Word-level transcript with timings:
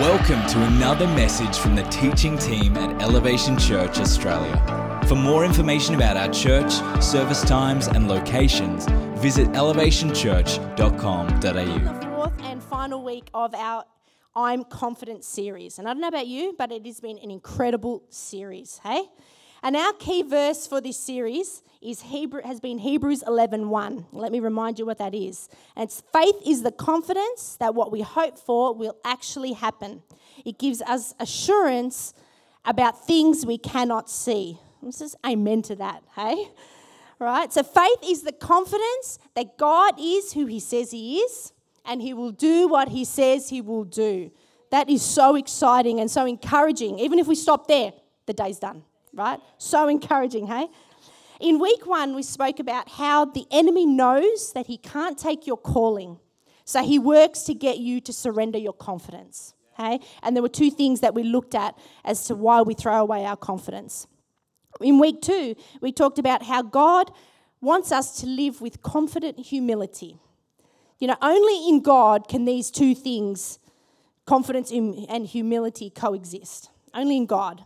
Welcome 0.00 0.46
to 0.46 0.62
another 0.62 1.06
message 1.08 1.58
from 1.58 1.76
the 1.76 1.82
teaching 1.82 2.38
team 2.38 2.74
at 2.78 3.02
Elevation 3.02 3.58
Church 3.58 3.98
Australia. 3.98 4.56
For 5.06 5.14
more 5.14 5.44
information 5.44 5.94
about 5.94 6.16
our 6.16 6.30
church, 6.32 6.72
service 7.02 7.42
times, 7.42 7.86
and 7.86 8.08
locations, 8.08 8.86
visit 9.20 9.48
elevationchurch.com.au. 9.48 11.40
the 11.42 12.06
fourth 12.06 12.32
and 12.44 12.62
final 12.62 13.04
week 13.04 13.28
of 13.34 13.54
our 13.54 13.84
I'm 14.34 14.64
Confident 14.64 15.22
series. 15.22 15.78
And 15.78 15.86
I 15.86 15.92
don't 15.92 16.00
know 16.00 16.08
about 16.08 16.28
you, 16.28 16.54
but 16.56 16.72
it 16.72 16.86
has 16.86 16.98
been 17.00 17.18
an 17.18 17.30
incredible 17.30 18.02
series, 18.08 18.80
hey? 18.82 19.02
And 19.62 19.76
our 19.76 19.92
key 19.94 20.22
verse 20.22 20.66
for 20.66 20.80
this 20.80 20.98
series 20.98 21.62
is 21.82 22.02
Hebrew, 22.02 22.42
has 22.42 22.60
been 22.60 22.78
Hebrews 22.78 23.22
11.1. 23.26 24.06
Let 24.12 24.32
me 24.32 24.40
remind 24.40 24.78
you 24.78 24.86
what 24.86 24.98
that 24.98 25.14
is. 25.14 25.48
And 25.76 25.84
it's 25.84 26.02
faith 26.12 26.36
is 26.46 26.62
the 26.62 26.72
confidence 26.72 27.56
that 27.56 27.74
what 27.74 27.90
we 27.90 28.02
hope 28.02 28.38
for 28.38 28.74
will 28.74 28.96
actually 29.04 29.52
happen. 29.52 30.02
It 30.44 30.58
gives 30.58 30.82
us 30.82 31.14
assurance 31.18 32.14
about 32.64 33.06
things 33.06 33.46
we 33.46 33.58
cannot 33.58 34.10
see. 34.10 34.58
This 34.82 35.00
is 35.00 35.16
amen 35.26 35.62
to 35.62 35.76
that, 35.76 36.02
hey? 36.16 36.48
Right? 37.18 37.52
So 37.52 37.62
faith 37.62 37.98
is 38.02 38.22
the 38.22 38.32
confidence 38.32 39.18
that 39.34 39.58
God 39.58 39.94
is 39.98 40.32
who 40.32 40.46
he 40.46 40.60
says 40.60 40.90
he 40.90 41.18
is 41.18 41.52
and 41.84 42.00
he 42.00 42.14
will 42.14 42.32
do 42.32 42.66
what 42.68 42.88
he 42.88 43.04
says 43.04 43.50
he 43.50 43.60
will 43.60 43.84
do. 43.84 44.30
That 44.70 44.88
is 44.88 45.02
so 45.02 45.34
exciting 45.34 46.00
and 46.00 46.10
so 46.10 46.24
encouraging. 46.24 46.98
Even 46.98 47.18
if 47.18 47.26
we 47.26 47.34
stop 47.34 47.66
there, 47.66 47.92
the 48.26 48.32
day's 48.32 48.58
done, 48.58 48.84
right? 49.12 49.40
So 49.58 49.88
encouraging, 49.88 50.46
hey? 50.46 50.68
In 51.40 51.58
week 51.58 51.86
one, 51.86 52.14
we 52.14 52.22
spoke 52.22 52.60
about 52.60 52.88
how 52.88 53.24
the 53.24 53.46
enemy 53.50 53.86
knows 53.86 54.52
that 54.52 54.66
he 54.66 54.76
can't 54.76 55.18
take 55.18 55.46
your 55.46 55.56
calling. 55.56 56.18
So 56.64 56.82
he 56.82 56.98
works 56.98 57.42
to 57.44 57.54
get 57.54 57.78
you 57.78 58.00
to 58.02 58.12
surrender 58.12 58.58
your 58.58 58.74
confidence, 58.74 59.54
hey? 59.76 60.00
And 60.22 60.36
there 60.36 60.42
were 60.42 60.48
two 60.48 60.70
things 60.70 61.00
that 61.00 61.14
we 61.14 61.22
looked 61.22 61.54
at 61.54 61.76
as 62.04 62.24
to 62.26 62.34
why 62.34 62.62
we 62.62 62.74
throw 62.74 63.00
away 63.00 63.24
our 63.24 63.36
confidence. 63.36 64.06
In 64.80 64.98
week 64.98 65.20
two, 65.20 65.56
we 65.80 65.92
talked 65.92 66.18
about 66.18 66.42
how 66.42 66.62
God 66.62 67.10
wants 67.60 67.92
us 67.92 68.20
to 68.20 68.26
live 68.26 68.60
with 68.60 68.82
confident 68.82 69.38
humility. 69.38 70.18
You 70.98 71.08
know, 71.08 71.16
only 71.20 71.68
in 71.68 71.80
God 71.80 72.28
can 72.28 72.44
these 72.44 72.70
two 72.70 72.94
things, 72.94 73.58
confidence 74.26 74.70
and 74.70 75.26
humility, 75.26 75.90
coexist. 75.90 76.70
Only 76.92 77.16
in 77.16 77.26
God. 77.26 77.64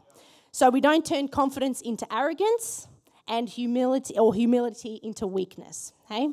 So 0.54 0.70
we 0.70 0.80
don't 0.80 1.04
turn 1.04 1.26
confidence 1.26 1.80
into 1.80 2.06
arrogance 2.14 2.86
and 3.26 3.48
humility 3.48 4.16
or 4.16 4.32
humility 4.32 5.00
into 5.02 5.26
weakness. 5.26 5.92
Hey? 6.08 6.28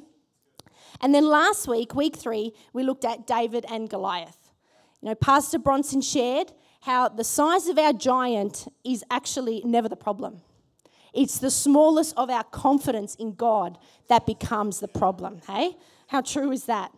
And 1.01 1.15
then 1.15 1.25
last 1.25 1.67
week, 1.67 1.95
week 1.95 2.17
three, 2.17 2.53
we 2.71 2.83
looked 2.83 3.03
at 3.03 3.25
David 3.25 3.65
and 3.67 3.89
Goliath. 3.89 4.51
You 5.01 5.09
know, 5.09 5.15
Pastor 5.15 5.57
Bronson 5.57 6.01
shared 6.01 6.51
how 6.81 7.09
the 7.09 7.23
size 7.23 7.67
of 7.67 7.79
our 7.79 7.93
giant 7.93 8.67
is 8.85 9.03
actually 9.09 9.63
never 9.65 9.89
the 9.89 9.95
problem. 9.95 10.43
It's 11.15 11.39
the 11.39 11.49
smallest 11.49 12.13
of 12.15 12.29
our 12.29 12.43
confidence 12.43 13.15
in 13.15 13.33
God 13.33 13.79
that 14.07 14.27
becomes 14.27 14.81
the 14.81 14.87
problem. 14.87 15.41
Hey? 15.47 15.75
How 16.09 16.21
true 16.21 16.51
is 16.51 16.65
that? 16.65 16.91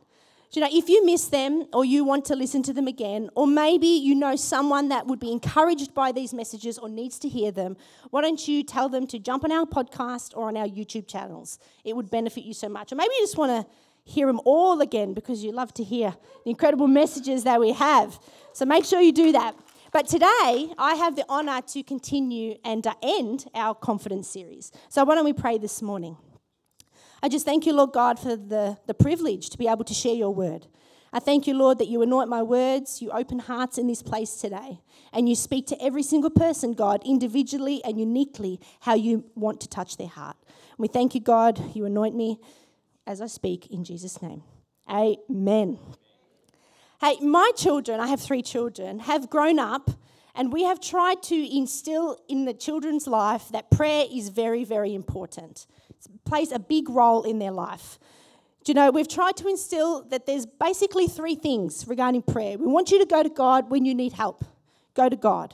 You 0.55 0.61
know, 0.61 0.69
if 0.71 0.87
you 0.87 1.03
miss 1.03 1.25
them 1.25 1.65
or 1.73 1.83
you 1.83 2.03
want 2.03 2.25
to 2.25 2.35
listen 2.35 2.61
to 2.63 2.73
them 2.73 2.87
again, 2.87 3.29
or 3.35 3.47
maybe 3.47 3.87
you 3.87 4.13
know 4.13 4.35
someone 4.35 4.89
that 4.89 5.07
would 5.07 5.19
be 5.19 5.31
encouraged 5.31 5.95
by 5.95 6.11
these 6.11 6.31
messages 6.31 6.77
or 6.77 6.89
needs 6.89 7.17
to 7.19 7.29
hear 7.29 7.51
them, 7.51 7.75
why 8.11 8.21
don't 8.21 8.47
you 8.47 8.63
tell 8.63 8.87
them 8.87 9.07
to 9.07 9.17
jump 9.17 9.43
on 9.43 9.51
our 9.51 9.65
podcast 9.65 10.37
or 10.37 10.49
on 10.49 10.55
our 10.55 10.67
YouTube 10.67 11.07
channels? 11.07 11.57
It 11.83 11.95
would 11.95 12.11
benefit 12.11 12.43
you 12.43 12.53
so 12.53 12.69
much. 12.69 12.91
Or 12.91 12.95
maybe 12.95 13.13
you 13.17 13.23
just 13.23 13.37
want 13.37 13.65
to 13.65 13.71
hear 14.05 14.27
them 14.27 14.39
all 14.45 14.79
again 14.81 15.15
because 15.15 15.43
you 15.43 15.51
love 15.51 15.73
to 15.73 15.83
hear 15.83 16.15
the 16.43 16.51
incredible 16.51 16.87
messages 16.87 17.43
that 17.45 17.59
we 17.59 17.71
have. 17.71 18.19
So 18.53 18.65
make 18.65 18.85
sure 18.85 19.01
you 19.01 19.11
do 19.11 19.31
that. 19.31 19.55
But 19.91 20.07
today, 20.07 20.73
I 20.77 20.95
have 20.97 21.15
the 21.15 21.25
honour 21.29 21.61
to 21.61 21.83
continue 21.83 22.57
and 22.63 22.85
uh, 22.85 22.93
end 23.01 23.45
our 23.55 23.73
confidence 23.73 24.27
series. 24.27 24.71
So 24.89 25.03
why 25.03 25.15
don't 25.15 25.25
we 25.25 25.33
pray 25.33 25.57
this 25.57 25.81
morning? 25.81 26.17
I 27.23 27.30
just 27.30 27.45
thank 27.45 27.66
you, 27.66 27.72
Lord 27.72 27.94
God, 27.94 28.20
for 28.20 28.36
the, 28.36 28.78
the 28.86 28.94
privilege 28.94 29.50
to 29.52 29.58
be 29.58 29.66
able 29.66 29.86
to 29.86 29.94
share 29.94 30.14
your 30.14 30.36
word. 30.36 30.67
I 31.14 31.20
thank 31.20 31.48
you, 31.48 31.54
Lord, 31.54 31.80
that 31.80 31.88
you 31.88 32.02
anoint 32.02 32.28
my 32.28 32.44
words, 32.44 33.02
you 33.02 33.11
open 33.11 33.39
hearts 33.39 33.78
in 33.78 33.88
this 33.88 34.02
place 34.02 34.36
today, 34.36 34.82
and 35.14 35.30
you 35.30 35.36
speak 35.36 35.66
to 35.67 35.82
every 35.82 36.04
single 36.04 36.32
person, 36.32 36.73
God, 36.73 37.02
individually 37.06 37.82
and 37.86 37.98
uniquely, 37.98 38.60
how 38.82 38.95
you 38.95 39.23
want 39.36 39.61
to 39.61 39.70
touch 39.70 39.95
their 39.95 40.08
heart. 40.08 40.36
We 40.78 40.89
thank 40.89 41.16
you, 41.16 41.22
God, 41.22 41.73
you 41.73 41.86
anoint 41.86 42.14
me 42.14 42.39
as 43.08 43.22
I 43.22 43.28
speak 43.28 43.67
in 43.67 43.86
Jesus' 43.86 44.22
name. 44.22 44.44
Amen. 44.90 45.80
Hey, 47.00 47.20
my 47.22 47.52
children, 47.55 48.02
I 48.02 48.08
have 48.08 48.20
three 48.20 48.42
children, 48.42 49.00
have 49.00 49.30
grown 49.30 49.60
up 49.60 49.92
and 50.36 50.52
we 50.52 50.64
have 50.64 50.82
tried 50.82 51.22
to 51.23 51.58
instill 51.58 52.17
in 52.28 52.45
the 52.45 52.54
children's 52.54 53.08
life 53.08 53.50
that 53.50 53.70
prayer 53.70 54.05
is 54.11 54.30
very, 54.30 54.64
very 54.64 54.95
important. 54.95 55.67
Plays 56.25 56.52
a 56.52 56.59
big 56.59 56.89
role 56.89 57.23
in 57.23 57.39
their 57.39 57.52
life. 57.52 57.99
Do 58.64 58.71
you 58.71 58.75
know, 58.75 58.91
we've 58.91 59.08
tried 59.08 59.36
to 59.37 59.47
instill 59.47 60.03
that 60.03 60.25
there's 60.25 60.45
basically 60.45 61.08
three 61.08 61.36
things 61.36 61.86
regarding 61.87 62.21
prayer. 62.21 62.58
We 62.58 62.65
want 62.67 62.91
you 62.91 62.99
to 62.99 63.05
go 63.05 63.21
to 63.21 63.30
God 63.30 63.69
when 63.69 63.83
you 63.83 63.93
need 63.93 64.13
help, 64.13 64.45
go 64.93 65.09
to 65.09 65.17
God. 65.17 65.53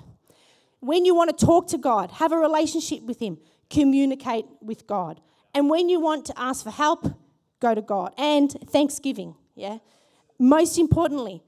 When 0.79 1.05
you 1.05 1.15
want 1.15 1.35
to 1.35 1.45
talk 1.45 1.67
to 1.69 1.77
God, 1.77 2.11
have 2.11 2.31
a 2.31 2.37
relationship 2.37 3.01
with 3.03 3.19
Him, 3.19 3.39
communicate 3.69 4.45
with 4.61 4.85
God. 4.85 5.19
And 5.55 5.69
when 5.69 5.89
you 5.89 5.99
want 5.99 6.25
to 6.25 6.39
ask 6.39 6.63
for 6.63 6.69
help, 6.69 7.07
go 7.59 7.73
to 7.73 7.81
God. 7.81 8.13
And 8.17 8.51
thanksgiving, 8.51 9.35
yeah? 9.55 9.79
most 10.37 10.77
importantly, 10.77 11.43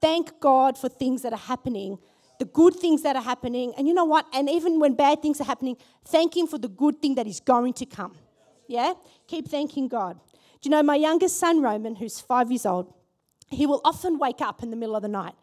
thank 0.00 0.38
God 0.40 0.78
for 0.78 0.88
things 0.88 1.22
that 1.22 1.32
are 1.32 1.38
happening, 1.38 1.98
the 2.38 2.44
good 2.44 2.74
things 2.74 3.02
that 3.02 3.16
are 3.16 3.22
happening. 3.22 3.72
And 3.76 3.88
you 3.88 3.94
know 3.94 4.04
what? 4.04 4.26
And 4.32 4.48
even 4.48 4.78
when 4.78 4.94
bad 4.94 5.22
things 5.22 5.40
are 5.40 5.44
happening, 5.44 5.76
thank 6.04 6.36
Him 6.36 6.46
for 6.46 6.58
the 6.58 6.68
good 6.68 7.00
thing 7.00 7.14
that 7.16 7.26
is 7.26 7.40
going 7.40 7.72
to 7.74 7.86
come. 7.86 8.14
Yeah? 8.68 8.94
Keep 9.26 9.48
thanking 9.48 9.88
God. 9.88 10.18
Do 10.32 10.68
you 10.68 10.70
know, 10.70 10.82
my 10.82 10.96
youngest 10.96 11.38
son, 11.38 11.62
Roman, 11.62 11.96
who's 11.96 12.20
five 12.20 12.50
years 12.50 12.66
old, 12.66 12.92
he 13.50 13.66
will 13.66 13.80
often 13.84 14.18
wake 14.18 14.40
up 14.40 14.62
in 14.62 14.70
the 14.70 14.76
middle 14.76 14.96
of 14.96 15.02
the 15.02 15.08
night 15.08 15.34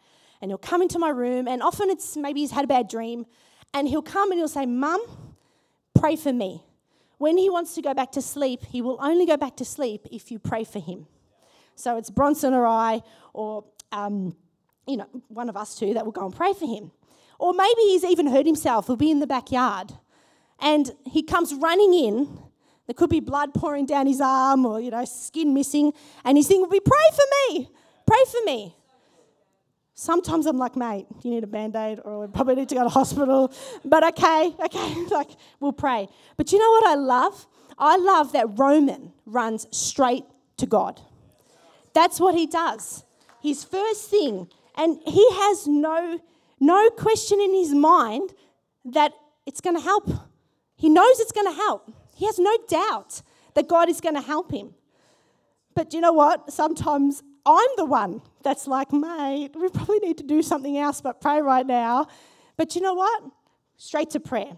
and 0.44 0.50
he'll 0.50 0.58
come 0.58 0.82
into 0.82 0.98
my 0.98 1.08
room, 1.08 1.48
and 1.48 1.62
often 1.62 1.88
it's 1.88 2.18
maybe 2.18 2.40
he's 2.40 2.50
had 2.50 2.64
a 2.64 2.68
bad 2.68 2.86
dream, 2.86 3.24
and 3.72 3.88
he'll 3.88 4.02
come 4.02 4.30
and 4.30 4.38
he'll 4.38 4.46
say, 4.46 4.66
Mum, 4.66 5.02
pray 5.98 6.16
for 6.16 6.34
me. 6.34 6.62
When 7.16 7.38
he 7.38 7.48
wants 7.48 7.74
to 7.76 7.80
go 7.80 7.94
back 7.94 8.12
to 8.12 8.20
sleep, 8.20 8.62
he 8.66 8.82
will 8.82 8.98
only 9.00 9.24
go 9.24 9.38
back 9.38 9.56
to 9.56 9.64
sleep 9.64 10.06
if 10.12 10.30
you 10.30 10.38
pray 10.38 10.64
for 10.64 10.80
him. 10.80 11.06
So 11.76 11.96
it's 11.96 12.10
Bronson 12.10 12.52
or 12.52 12.66
I, 12.66 13.00
or 13.32 13.64
um, 13.90 14.36
you 14.86 14.98
know, 14.98 15.06
one 15.28 15.48
of 15.48 15.56
us 15.56 15.76
two 15.78 15.94
that 15.94 16.04
will 16.04 16.12
go 16.12 16.26
and 16.26 16.36
pray 16.36 16.52
for 16.52 16.66
him. 16.66 16.90
Or 17.38 17.54
maybe 17.54 17.80
he's 17.80 18.04
even 18.04 18.26
hurt 18.26 18.44
himself. 18.44 18.86
He'll 18.86 18.96
be 18.96 19.10
in 19.10 19.20
the 19.20 19.26
backyard, 19.26 19.92
and 20.60 20.92
he 21.06 21.22
comes 21.22 21.54
running 21.54 21.94
in. 21.94 22.38
There 22.86 22.94
could 22.94 23.10
be 23.10 23.20
blood 23.20 23.54
pouring 23.54 23.86
down 23.86 24.06
his 24.06 24.20
arm, 24.20 24.66
or 24.66 24.80
you 24.80 24.90
know, 24.90 25.04
skin 25.04 25.54
missing, 25.54 25.92
and 26.24 26.36
he's 26.36 26.48
thinking, 26.48 26.68
"Pray 26.68 27.08
for 27.14 27.52
me, 27.52 27.68
pray 28.06 28.24
for 28.30 28.44
me." 28.44 28.76
Sometimes 29.96 30.46
I'm 30.46 30.58
like, 30.58 30.74
mate, 30.74 31.06
you 31.22 31.30
need 31.30 31.44
a 31.44 31.46
band 31.46 31.76
aid, 31.76 32.00
or 32.04 32.20
we 32.20 32.26
probably 32.26 32.56
need 32.56 32.68
to 32.70 32.74
go 32.74 32.82
to 32.82 32.88
hospital. 32.88 33.52
But 33.84 34.02
okay, 34.08 34.52
okay, 34.64 35.04
like 35.10 35.30
we'll 35.60 35.72
pray. 35.72 36.08
But 36.36 36.52
you 36.52 36.58
know 36.58 36.70
what 36.70 36.86
I 36.86 36.94
love? 36.96 37.46
I 37.78 37.96
love 37.96 38.32
that 38.32 38.58
Roman 38.58 39.12
runs 39.24 39.66
straight 39.70 40.24
to 40.56 40.66
God. 40.66 41.00
That's 41.92 42.18
what 42.18 42.34
he 42.34 42.46
does. 42.46 43.04
His 43.40 43.62
first 43.62 44.10
thing, 44.10 44.48
and 44.76 44.98
he 45.06 45.26
has 45.32 45.66
no, 45.66 46.18
no 46.60 46.90
question 46.90 47.40
in 47.40 47.54
his 47.54 47.72
mind 47.72 48.34
that 48.84 49.12
it's 49.46 49.60
going 49.60 49.76
to 49.76 49.82
help. 49.82 50.10
He 50.76 50.88
knows 50.88 51.20
it's 51.20 51.32
going 51.32 51.46
to 51.46 51.56
help. 51.56 51.92
He 52.14 52.26
has 52.26 52.38
no 52.38 52.56
doubt 52.68 53.22
that 53.54 53.68
God 53.68 53.88
is 53.88 54.00
going 54.00 54.14
to 54.14 54.20
help 54.20 54.52
him. 54.52 54.74
But 55.74 55.90
do 55.90 55.96
you 55.96 56.00
know 56.00 56.12
what? 56.12 56.52
Sometimes 56.52 57.22
I'm 57.46 57.68
the 57.76 57.84
one 57.84 58.22
that's 58.42 58.66
like, 58.66 58.92
mate, 58.92 59.50
we 59.54 59.68
probably 59.68 59.98
need 59.98 60.18
to 60.18 60.24
do 60.24 60.42
something 60.42 60.78
else 60.78 61.00
but 61.00 61.20
pray 61.20 61.40
right 61.40 61.66
now. 61.66 62.06
But 62.56 62.74
you 62.74 62.80
know 62.80 62.94
what? 62.94 63.24
Straight 63.76 64.10
to 64.10 64.20
prayer. 64.20 64.56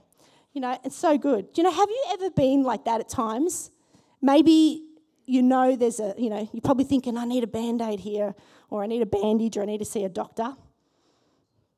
You 0.52 0.60
know, 0.60 0.78
it's 0.84 0.96
so 0.96 1.18
good. 1.18 1.48
You 1.54 1.64
know, 1.64 1.70
have 1.70 1.88
you 1.88 2.04
ever 2.12 2.30
been 2.30 2.62
like 2.62 2.84
that 2.84 3.00
at 3.00 3.08
times? 3.08 3.70
Maybe 4.22 4.84
you 5.26 5.42
know 5.42 5.76
there's 5.76 6.00
a, 6.00 6.14
you 6.16 6.30
know, 6.30 6.48
you're 6.52 6.62
probably 6.62 6.84
thinking, 6.84 7.16
I 7.16 7.24
need 7.24 7.44
a 7.44 7.48
band 7.48 7.82
aid 7.82 8.00
here, 8.00 8.34
or 8.70 8.82
I 8.82 8.86
need 8.86 9.02
a 9.02 9.06
bandage, 9.06 9.56
or 9.56 9.62
I 9.62 9.66
need 9.66 9.78
to 9.78 9.84
see 9.84 10.04
a 10.04 10.08
doctor. 10.08 10.54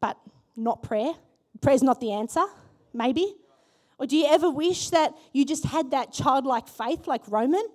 But 0.01 0.19
not 0.57 0.83
prayer. 0.83 1.13
Prayer's 1.61 1.83
not 1.83 2.01
the 2.01 2.13
answer, 2.13 2.45
maybe. 2.93 3.35
Or 3.99 4.07
do 4.07 4.17
you 4.17 4.27
ever 4.27 4.51
wish 4.51 4.91
that 4.91 5.15
you 5.33 5.45
just 5.45 5.65
had 5.65 5.91
that 5.91 6.13
childlike 6.13 6.69
faith 6.69 7.07
like 7.07 7.23
Roman, 7.29 7.67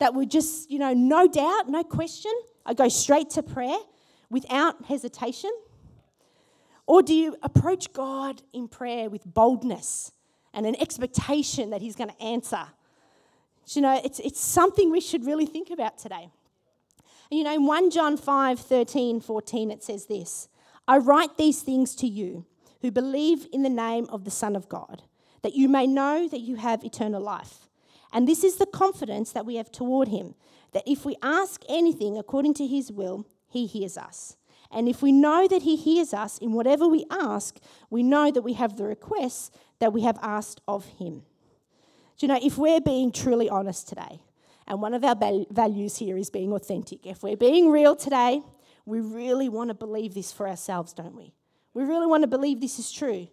that 0.00 0.14
would 0.14 0.30
just, 0.30 0.70
you 0.70 0.78
know, 0.78 0.92
no 0.92 1.26
doubt, 1.26 1.68
no 1.68 1.82
question, 1.82 2.32
I 2.64 2.74
go 2.74 2.88
straight 2.88 3.30
to 3.30 3.42
prayer 3.42 3.78
without 4.30 4.84
hesitation? 4.84 5.50
Or 6.86 7.02
do 7.02 7.14
you 7.14 7.36
approach 7.42 7.92
God 7.92 8.42
in 8.52 8.68
prayer 8.68 9.10
with 9.10 9.22
boldness 9.24 10.12
and 10.54 10.66
an 10.66 10.76
expectation 10.80 11.70
that 11.70 11.82
He's 11.82 11.96
going 11.96 12.10
to 12.10 12.22
answer? 12.22 12.66
you 13.76 13.82
know, 13.82 14.00
it's, 14.04 14.18
it's 14.20 14.40
something 14.40 14.90
we 14.90 15.00
should 15.00 15.26
really 15.26 15.46
think 15.46 15.70
about 15.70 15.98
today. 15.98 16.30
You 17.30 17.44
know, 17.44 17.54
in 17.54 17.66
1 17.66 17.90
John 17.90 18.16
5 18.16 18.58
13, 18.58 19.20
14, 19.20 19.70
it 19.70 19.82
says 19.82 20.06
this 20.06 20.48
I 20.86 20.98
write 20.98 21.36
these 21.36 21.62
things 21.62 21.94
to 21.96 22.06
you 22.06 22.46
who 22.80 22.90
believe 22.90 23.46
in 23.52 23.62
the 23.62 23.68
name 23.68 24.06
of 24.10 24.24
the 24.24 24.30
Son 24.30 24.56
of 24.56 24.68
God, 24.68 25.02
that 25.42 25.54
you 25.54 25.68
may 25.68 25.86
know 25.86 26.28
that 26.28 26.40
you 26.40 26.56
have 26.56 26.84
eternal 26.84 27.22
life. 27.22 27.68
And 28.12 28.26
this 28.26 28.42
is 28.42 28.56
the 28.56 28.66
confidence 28.66 29.32
that 29.32 29.46
we 29.46 29.56
have 29.56 29.70
toward 29.70 30.08
him, 30.08 30.34
that 30.72 30.84
if 30.86 31.04
we 31.04 31.16
ask 31.22 31.62
anything 31.68 32.16
according 32.16 32.54
to 32.54 32.66
his 32.66 32.90
will, 32.90 33.26
he 33.48 33.66
hears 33.66 33.96
us. 33.98 34.36
And 34.70 34.88
if 34.88 35.02
we 35.02 35.12
know 35.12 35.48
that 35.48 35.62
he 35.62 35.76
hears 35.76 36.12
us 36.12 36.38
in 36.38 36.52
whatever 36.52 36.86
we 36.86 37.04
ask, 37.10 37.58
we 37.90 38.02
know 38.02 38.30
that 38.30 38.42
we 38.42 38.54
have 38.54 38.76
the 38.76 38.84
requests 38.84 39.50
that 39.78 39.92
we 39.92 40.02
have 40.02 40.18
asked 40.20 40.60
of 40.68 40.86
him. 40.98 41.22
Do 42.18 42.26
you 42.26 42.28
know, 42.28 42.40
if 42.42 42.58
we're 42.58 42.80
being 42.80 43.12
truly 43.12 43.48
honest 43.48 43.88
today, 43.88 44.20
and 44.66 44.82
one 44.82 44.92
of 44.92 45.04
our 45.04 45.16
values 45.50 45.96
here 45.96 46.18
is 46.18 46.28
being 46.28 46.52
authentic, 46.52 47.06
if 47.06 47.22
we're 47.22 47.36
being 47.36 47.70
real 47.70 47.96
today, 47.96 48.42
we 48.84 49.00
really 49.00 49.48
want 49.48 49.68
to 49.68 49.74
believe 49.74 50.14
this 50.14 50.32
for 50.32 50.48
ourselves, 50.48 50.92
don't 50.92 51.14
we? 51.14 51.32
We 51.72 51.84
really 51.84 52.06
want 52.06 52.22
to 52.22 52.26
believe 52.26 52.60
this 52.60 52.78
is 52.78 52.92
true. 52.92 53.28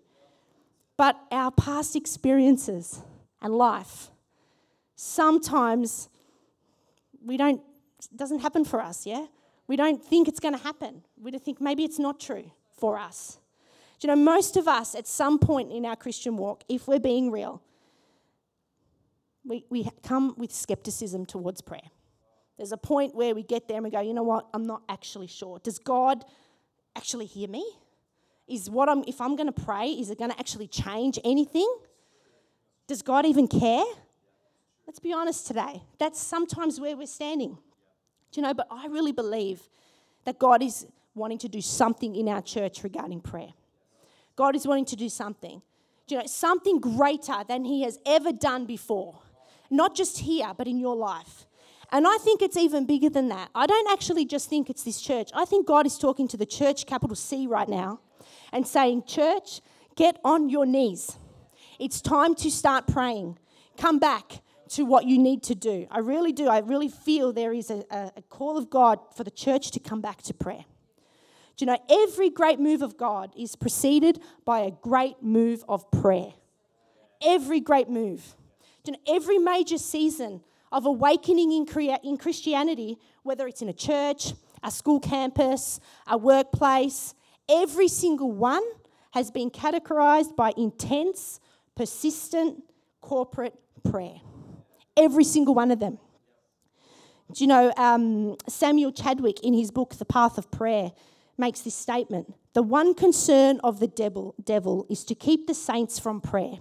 But 0.98 1.20
our 1.32 1.52
past 1.52 1.96
experiences 1.96 3.02
and 3.42 3.54
life, 3.54 4.12
sometimes 4.96 6.10
we 7.24 7.38
don't, 7.38 7.62
it 8.00 8.18
doesn't 8.18 8.40
happen 8.40 8.64
for 8.64 8.82
us, 8.82 9.06
yeah? 9.06 9.26
We 9.68 9.76
don't 9.76 10.04
think 10.04 10.28
it's 10.28 10.40
going 10.40 10.56
to 10.56 10.64
happen. 10.64 11.04
We 11.20 11.32
don't 11.32 11.44
think 11.44 11.60
maybe 11.60 11.84
it's 11.84 12.00
not 12.00 12.20
true 12.20 12.52
for 12.78 12.98
us. 12.98 13.40
Do 14.00 14.08
you 14.08 14.16
know, 14.16 14.22
most 14.22 14.58
of 14.58 14.68
us 14.68 14.96
at 14.96 15.08
some 15.08 15.40
point 15.40 15.72
in 15.72 15.86
our 15.86 15.96
Christian 15.96 16.38
walk, 16.38 16.64
if 16.70 16.88
we're 16.88 17.00
being 17.00 17.32
real, 17.32 17.62
we, 19.44 19.66
we 19.70 19.90
come 20.04 20.36
with 20.38 20.54
skepticism 20.54 21.26
towards 21.26 21.62
prayer. 21.62 21.90
There's 22.58 22.72
a 22.72 22.78
point 22.78 23.16
where 23.16 23.36
we 23.36 23.44
get 23.44 23.68
there 23.68 23.78
and 23.78 23.84
we 23.84 23.90
go, 23.90 24.00
you 24.02 24.14
know 24.14 24.24
what, 24.24 24.48
I'm 24.54 24.66
not 24.66 24.84
actually 24.88 25.28
sure. 25.28 25.60
Does 25.60 25.80
God 25.80 26.24
actually 26.96 27.26
hear 27.26 27.48
me? 27.48 27.66
Is 28.48 28.70
what 28.70 28.90
I'm, 28.90 29.04
if 29.08 29.20
I'm 29.20 29.36
going 29.36 29.52
to 29.52 29.62
pray, 29.64 29.88
is 29.90 30.10
it 30.10 30.20
going 30.20 30.32
to 30.32 30.40
actually 30.40 30.68
change 30.68 31.20
anything? 31.24 31.68
Does 32.88 33.02
God 33.02 33.26
even 33.26 33.48
care? 33.48 33.84
Let's 34.86 35.00
be 35.00 35.14
honest 35.14 35.48
today. 35.48 35.82
That's 35.98 36.22
sometimes 36.22 36.80
where 36.80 36.96
we're 36.96 37.08
standing. 37.08 37.58
Do 38.32 38.42
you 38.42 38.44
know, 38.44 38.54
but 38.54 38.68
I 38.70 38.88
really 38.88 39.12
believe 39.12 39.62
that 40.26 40.38
God 40.38 40.62
is 40.62 40.86
wanting 41.16 41.38
to 41.40 41.48
do 41.48 41.62
something 41.62 42.16
in 42.16 42.28
our 42.28 42.42
church 42.42 42.84
regarding 42.84 43.22
prayer. 43.22 43.54
God 44.36 44.56
is 44.56 44.68
wanting 44.68 44.86
to 44.86 44.96
do 44.96 45.10
something. 45.10 45.62
Do 46.08 46.16
you 46.16 46.22
know, 46.22 46.28
something 46.28 46.80
greater 46.80 47.44
than 47.48 47.66
He 47.66 47.84
has 47.84 47.98
ever 48.06 48.32
done 48.32 48.66
before. 48.66 49.20
Not 49.72 49.96
just 49.96 50.20
here, 50.20 50.52
but 50.56 50.68
in 50.68 50.78
your 50.78 50.96
life. 50.96 51.48
And 51.92 52.06
I 52.08 52.18
think 52.18 52.42
it's 52.42 52.58
even 52.58 52.86
bigger 52.86 53.10
than 53.10 53.30
that. 53.30 53.50
I 53.56 53.66
don't 53.66 53.92
actually 53.92 54.26
just 54.26 54.50
think 54.50 54.70
it's 54.70 54.84
this 54.84 55.02
church. 55.02 55.30
I 55.34 55.46
think 55.46 55.66
God 55.66 55.86
is 55.86 55.98
talking 55.98 56.28
to 56.28 56.38
the 56.38 56.46
church, 56.46 56.86
capital 56.86 57.16
C, 57.16 57.48
right 57.48 57.70
now, 57.70 58.00
and 58.56 58.66
saying, 58.66 59.04
Church, 59.06 59.60
get 59.98 60.18
on 60.24 60.50
your 60.50 60.66
knees. 60.66 61.18
It's 61.78 62.00
time 62.00 62.34
to 62.36 62.50
start 62.50 62.88
praying. 62.88 63.38
Come 63.78 64.00
back 64.00 64.42
to 64.70 64.86
what 64.86 65.06
you 65.06 65.20
need 65.20 65.44
to 65.44 65.56
do. 65.56 65.86
I 65.92 66.00
really 66.00 66.32
do. 66.32 66.48
I 66.48 66.60
really 66.60 66.88
feel 66.88 67.34
there 67.34 67.54
is 67.54 67.70
a, 67.70 67.84
a, 67.92 68.22
call 68.30 68.58
of 68.58 68.70
God 68.70 69.00
for 69.14 69.26
the 69.26 69.30
church 69.30 69.72
to 69.72 69.80
come 69.82 70.00
back 70.00 70.22
to 70.24 70.34
prayer. 70.34 70.64
Do 71.58 71.66
you 71.66 71.68
know, 71.68 71.78
every 71.90 72.30
great 72.30 72.58
move 72.58 72.82
of 72.82 72.96
God 72.96 73.34
is 73.38 73.58
preceded 73.58 74.22
by 74.46 74.62
a 74.62 74.72
great 74.72 75.22
move 75.22 75.66
of 75.68 75.92
prayer. 75.92 76.34
Every 77.22 77.60
great 77.60 77.90
move. 77.90 78.36
Do 78.86 78.92
you 78.92 78.98
know, 78.98 79.16
every 79.16 79.38
major 79.38 79.78
season 79.78 80.42
of 80.72 80.86
awakening 80.86 81.52
in, 81.52 81.66
in 82.04 82.18
Christianity, 82.18 83.00
whether 83.24 83.48
it's 83.48 83.62
in 83.62 83.68
a 83.68 83.74
church, 83.74 84.34
a 84.64 84.72
school 84.72 85.02
campus, 85.02 85.82
a 86.08 86.18
workplace, 86.18 87.14
every 87.50 87.88
single 87.88 88.32
one 88.32 88.64
has 89.12 89.32
been 89.32 89.50
categorized 89.50 90.36
by 90.36 90.54
intense, 90.58 91.40
persistent 91.76 92.64
corporate 93.02 93.54
prayer. 93.90 94.16
Every 94.98 95.24
single 95.24 95.54
one 95.54 95.72
of 95.72 95.80
them. 95.80 96.00
Do 97.34 97.44
you 97.44 97.48
know, 97.48 97.74
um, 97.76 98.38
Samuel 98.48 98.92
Chadwick 98.92 99.40
in 99.42 99.54
his 99.54 99.72
book, 99.72 99.96
The 99.96 100.06
Path 100.06 100.38
of 100.38 100.52
Prayer, 100.52 100.92
makes 101.38 101.62
this 101.62 101.76
statement 101.76 102.34
The 102.54 102.64
one 102.64 102.94
concern 102.94 103.60
of 103.64 103.80
the 103.80 103.88
devil, 103.88 104.36
devil 104.44 104.86
is 104.90 105.04
to 105.06 105.16
keep 105.16 105.48
the 105.48 105.54
saints 105.54 106.00
from 106.00 106.22
prayer. 106.22 106.60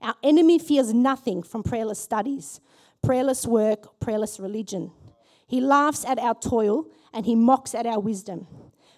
Our 0.00 0.14
enemy 0.22 0.58
fears 0.58 0.94
nothing 0.94 1.42
from 1.42 1.62
prayerless 1.62 1.98
studies, 1.98 2.60
prayerless 3.02 3.46
work, 3.46 4.00
prayerless 4.00 4.40
religion. 4.40 4.92
He 5.46 5.60
laughs 5.60 6.04
at 6.04 6.18
our 6.18 6.34
toil 6.34 6.86
and 7.12 7.26
he 7.26 7.34
mocks 7.34 7.74
at 7.74 7.84
our 7.84 8.00
wisdom, 8.00 8.46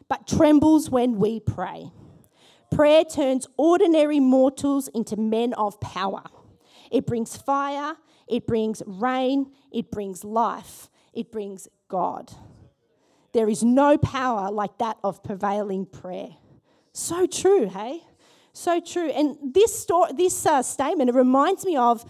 but 0.08 0.26
trembles 0.26 0.90
when 0.90 1.19
we 1.19 1.40
pray. 1.40 1.90
Prayer 2.70 3.04
turns 3.04 3.46
ordinary 3.56 4.20
mortals 4.20 4.88
into 4.88 5.16
men 5.16 5.52
of 5.54 5.81
power. 5.81 6.22
It 6.90 7.06
brings 7.06 7.37
fire, 7.37 7.96
it 8.28 8.46
brings 8.46 8.82
rain, 8.87 9.52
it 9.70 9.90
brings 9.90 10.25
life, 10.25 10.88
it 11.12 11.31
brings 11.31 11.69
God. 11.88 12.32
There 13.32 13.49
is 13.49 13.62
no 13.62 13.96
power 13.99 14.50
like 14.50 14.78
that 14.78 14.99
of 15.02 15.22
prevailing 15.22 15.87
prayer. 15.87 16.31
So 16.93 17.26
true, 17.26 17.69
hey? 17.69 18.02
So 18.52 18.81
true. 18.81 19.10
And 19.10 19.55
this, 19.55 19.78
story, 19.78 20.12
this 20.14 20.44
uh, 20.44 20.62
statement, 20.62 21.08
it 21.08 21.14
reminds 21.14 21.64
me 21.64 21.76
of 21.76 22.05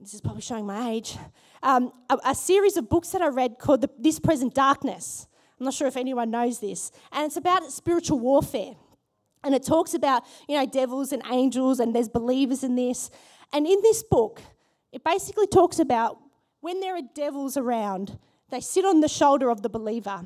this 0.00 0.14
is 0.14 0.20
probably 0.22 0.40
showing 0.40 0.66
my 0.66 0.90
age, 0.90 1.18
um, 1.62 1.92
a, 2.08 2.18
a, 2.28 2.34
series 2.34 2.78
of 2.78 2.88
books 2.88 3.10
that 3.10 3.20
I 3.20 3.28
read 3.28 3.58
called 3.58 3.82
the, 3.82 3.90
This 3.98 4.18
Present 4.18 4.54
Darkness. 4.54 5.26
I'm 5.60 5.66
not 5.66 5.74
sure 5.74 5.86
if 5.86 5.98
anyone 5.98 6.30
knows 6.30 6.58
this. 6.58 6.90
And 7.12 7.26
it's 7.26 7.36
about 7.36 7.70
spiritual 7.70 8.18
warfare. 8.18 8.74
And 9.44 9.54
it 9.54 9.62
talks 9.62 9.92
about, 9.92 10.24
you 10.48 10.56
know, 10.56 10.64
devils 10.64 11.12
and 11.12 11.22
angels, 11.30 11.80
and 11.80 11.94
there's 11.94 12.08
believers 12.08 12.64
in 12.64 12.76
this. 12.76 13.10
And 13.52 13.66
in 13.66 13.78
this 13.82 14.02
book, 14.02 14.40
it 14.90 15.04
basically 15.04 15.46
talks 15.46 15.78
about 15.78 16.18
when 16.60 16.80
there 16.80 16.96
are 16.96 17.02
devils 17.14 17.56
around, 17.56 18.18
they 18.50 18.60
sit 18.60 18.84
on 18.84 19.00
the 19.00 19.08
shoulder 19.08 19.50
of 19.50 19.62
the 19.62 19.68
believer. 19.68 20.24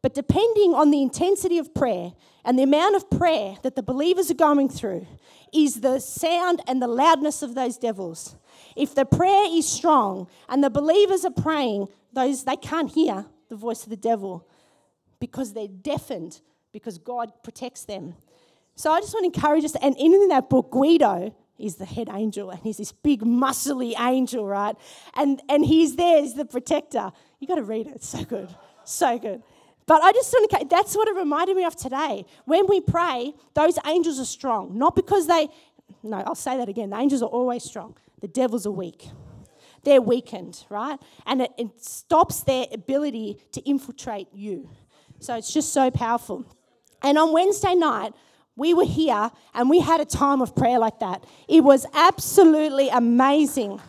But 0.00 0.14
depending 0.14 0.74
on 0.74 0.90
the 0.92 1.02
intensity 1.02 1.58
of 1.58 1.74
prayer 1.74 2.12
and 2.44 2.56
the 2.56 2.62
amount 2.62 2.94
of 2.94 3.10
prayer 3.10 3.56
that 3.62 3.74
the 3.74 3.82
believers 3.82 4.30
are 4.30 4.34
going 4.34 4.68
through, 4.68 5.06
is 5.52 5.80
the 5.80 5.98
sound 5.98 6.60
and 6.68 6.80
the 6.80 6.86
loudness 6.86 7.42
of 7.42 7.54
those 7.54 7.78
devils. 7.78 8.36
If 8.76 8.94
the 8.94 9.04
prayer 9.04 9.46
is 9.50 9.68
strong 9.68 10.28
and 10.48 10.62
the 10.62 10.70
believers 10.70 11.24
are 11.24 11.32
praying, 11.32 11.88
those 12.12 12.44
they 12.44 12.56
can't 12.56 12.90
hear 12.90 13.26
the 13.48 13.56
voice 13.56 13.82
of 13.82 13.90
the 13.90 13.96
devil 13.96 14.46
because 15.20 15.52
they're 15.52 15.68
deafened 15.68 16.40
because 16.72 16.98
God 16.98 17.32
protects 17.42 17.84
them. 17.84 18.14
So 18.74 18.92
I 18.92 19.00
just 19.00 19.12
want 19.12 19.32
to 19.32 19.38
encourage 19.38 19.64
us, 19.64 19.74
and 19.82 19.96
in 19.98 20.28
that 20.28 20.48
book, 20.48 20.70
Guilo 20.70 21.34
is 21.58 21.76
the 21.76 21.84
head 21.84 22.08
angel, 22.12 22.50
and 22.50 22.60
he's 22.60 22.76
this 22.76 22.92
big, 22.92 23.22
muscly 23.22 23.98
angel, 23.98 24.46
right? 24.46 24.76
And 25.14 25.42
and 25.48 25.64
he's 25.64 25.96
there, 25.96 26.20
he's 26.20 26.34
the 26.34 26.44
protector. 26.44 27.10
You 27.40 27.48
got 27.48 27.56
to 27.56 27.64
read 27.64 27.88
it; 27.88 27.96
it's 27.96 28.08
so 28.08 28.24
good, 28.24 28.54
so 28.84 29.18
good. 29.18 29.42
But 29.86 30.02
I 30.02 30.12
just 30.12 30.32
want 30.32 30.50
to, 30.50 30.66
that's 30.68 30.94
what 30.94 31.08
it 31.08 31.16
reminded 31.16 31.56
me 31.56 31.64
of 31.64 31.74
today. 31.74 32.26
When 32.44 32.66
we 32.68 32.80
pray, 32.80 33.32
those 33.54 33.78
angels 33.86 34.20
are 34.20 34.26
strong, 34.26 34.78
not 34.78 34.94
because 34.94 35.26
they. 35.26 35.48
No, 36.02 36.18
I'll 36.18 36.34
say 36.34 36.58
that 36.58 36.68
again. 36.68 36.90
The 36.90 36.98
angels 36.98 37.22
are 37.22 37.28
always 37.28 37.64
strong. 37.64 37.96
The 38.20 38.28
devils 38.28 38.66
are 38.66 38.70
weak. 38.70 39.08
They're 39.84 40.02
weakened, 40.02 40.64
right? 40.68 41.00
And 41.26 41.42
it, 41.42 41.50
it 41.56 41.82
stops 41.82 42.42
their 42.42 42.66
ability 42.72 43.40
to 43.52 43.60
infiltrate 43.62 44.28
you. 44.32 44.68
So 45.20 45.36
it's 45.36 45.52
just 45.52 45.72
so 45.72 45.90
powerful. 45.90 46.44
And 47.02 47.18
on 47.18 47.32
Wednesday 47.32 47.74
night, 47.74 48.14
we 48.56 48.74
were 48.74 48.84
here 48.84 49.30
and 49.54 49.70
we 49.70 49.80
had 49.80 50.00
a 50.00 50.04
time 50.04 50.42
of 50.42 50.54
prayer 50.54 50.78
like 50.78 50.98
that. 51.00 51.24
It 51.48 51.62
was 51.62 51.86
absolutely 51.94 52.88
amazing. 52.88 53.80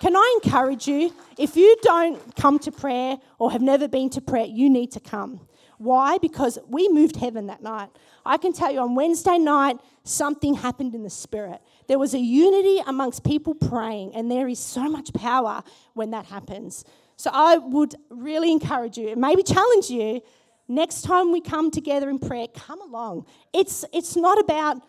Can 0.00 0.16
I 0.16 0.38
encourage 0.42 0.86
you? 0.86 1.12
If 1.36 1.56
you 1.56 1.76
don't 1.82 2.36
come 2.36 2.58
to 2.60 2.72
prayer 2.72 3.18
or 3.38 3.50
have 3.50 3.62
never 3.62 3.88
been 3.88 4.10
to 4.10 4.20
prayer, 4.20 4.46
you 4.46 4.70
need 4.70 4.92
to 4.92 5.00
come. 5.00 5.40
Why? 5.78 6.18
Because 6.18 6.58
we 6.68 6.88
moved 6.88 7.16
heaven 7.16 7.46
that 7.46 7.62
night. 7.62 7.90
I 8.26 8.36
can 8.36 8.52
tell 8.52 8.72
you 8.72 8.80
on 8.80 8.96
Wednesday 8.96 9.38
night, 9.38 9.78
something 10.02 10.54
happened 10.54 10.94
in 10.94 11.04
the 11.04 11.10
spirit. 11.10 11.60
There 11.86 11.98
was 11.98 12.14
a 12.14 12.18
unity 12.18 12.80
amongst 12.86 13.22
people 13.22 13.54
praying, 13.54 14.14
and 14.14 14.28
there 14.28 14.48
is 14.48 14.58
so 14.58 14.88
much 14.88 15.12
power 15.12 15.62
when 15.94 16.10
that 16.10 16.26
happens. 16.26 16.84
So 17.16 17.30
I 17.32 17.58
would 17.58 17.94
really 18.10 18.50
encourage 18.50 18.98
you, 18.98 19.10
and 19.10 19.20
maybe 19.20 19.44
challenge 19.44 19.88
you, 19.88 20.20
next 20.68 21.02
time 21.02 21.32
we 21.32 21.40
come 21.40 21.70
together 21.70 22.08
in 22.10 22.18
prayer, 22.18 22.46
come 22.54 22.80
along. 22.80 23.26
It's, 23.52 23.84
it's 23.92 24.16
not 24.16 24.38
about, 24.38 24.82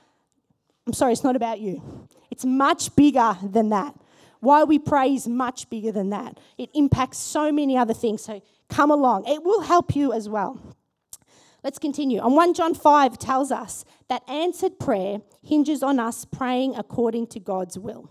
I'm 0.85 0.93
sorry, 0.93 1.13
it's 1.13 1.23
not 1.23 1.35
about 1.35 1.59
you. 1.59 2.07
It's 2.29 2.45
much 2.45 2.95
bigger 2.95 3.37
than 3.41 3.69
that. 3.69 3.95
Why 4.41 4.63
we 4.63 4.79
pray 4.79 5.15
is 5.15 5.27
much 5.27 5.69
bigger 5.69 5.91
than 5.91 6.11
that. 6.11 6.39
It 6.57 6.69
impacts 6.73 7.17
so 7.17 7.51
many 7.51 7.77
other 7.77 7.93
things. 7.93 8.23
So 8.23 8.41
come 8.69 8.91
along. 8.91 9.25
It 9.27 9.43
will 9.43 9.61
help 9.61 9.95
you 9.95 10.13
as 10.13 10.29
well. 10.29 10.59
Let's 11.63 11.79
continue. 11.79 12.23
And 12.23 12.35
1 12.35 12.53
John 12.53 12.73
5 12.73 13.17
tells 13.17 13.51
us 13.51 13.83
that 14.07 14.23
answered 14.29 14.79
prayer 14.79 15.21
hinges 15.43 15.83
on 15.83 15.99
us 15.99 16.23
praying 16.23 16.75
according 16.75 17.27
to 17.27 17.39
God's 17.39 17.77
will. 17.77 18.09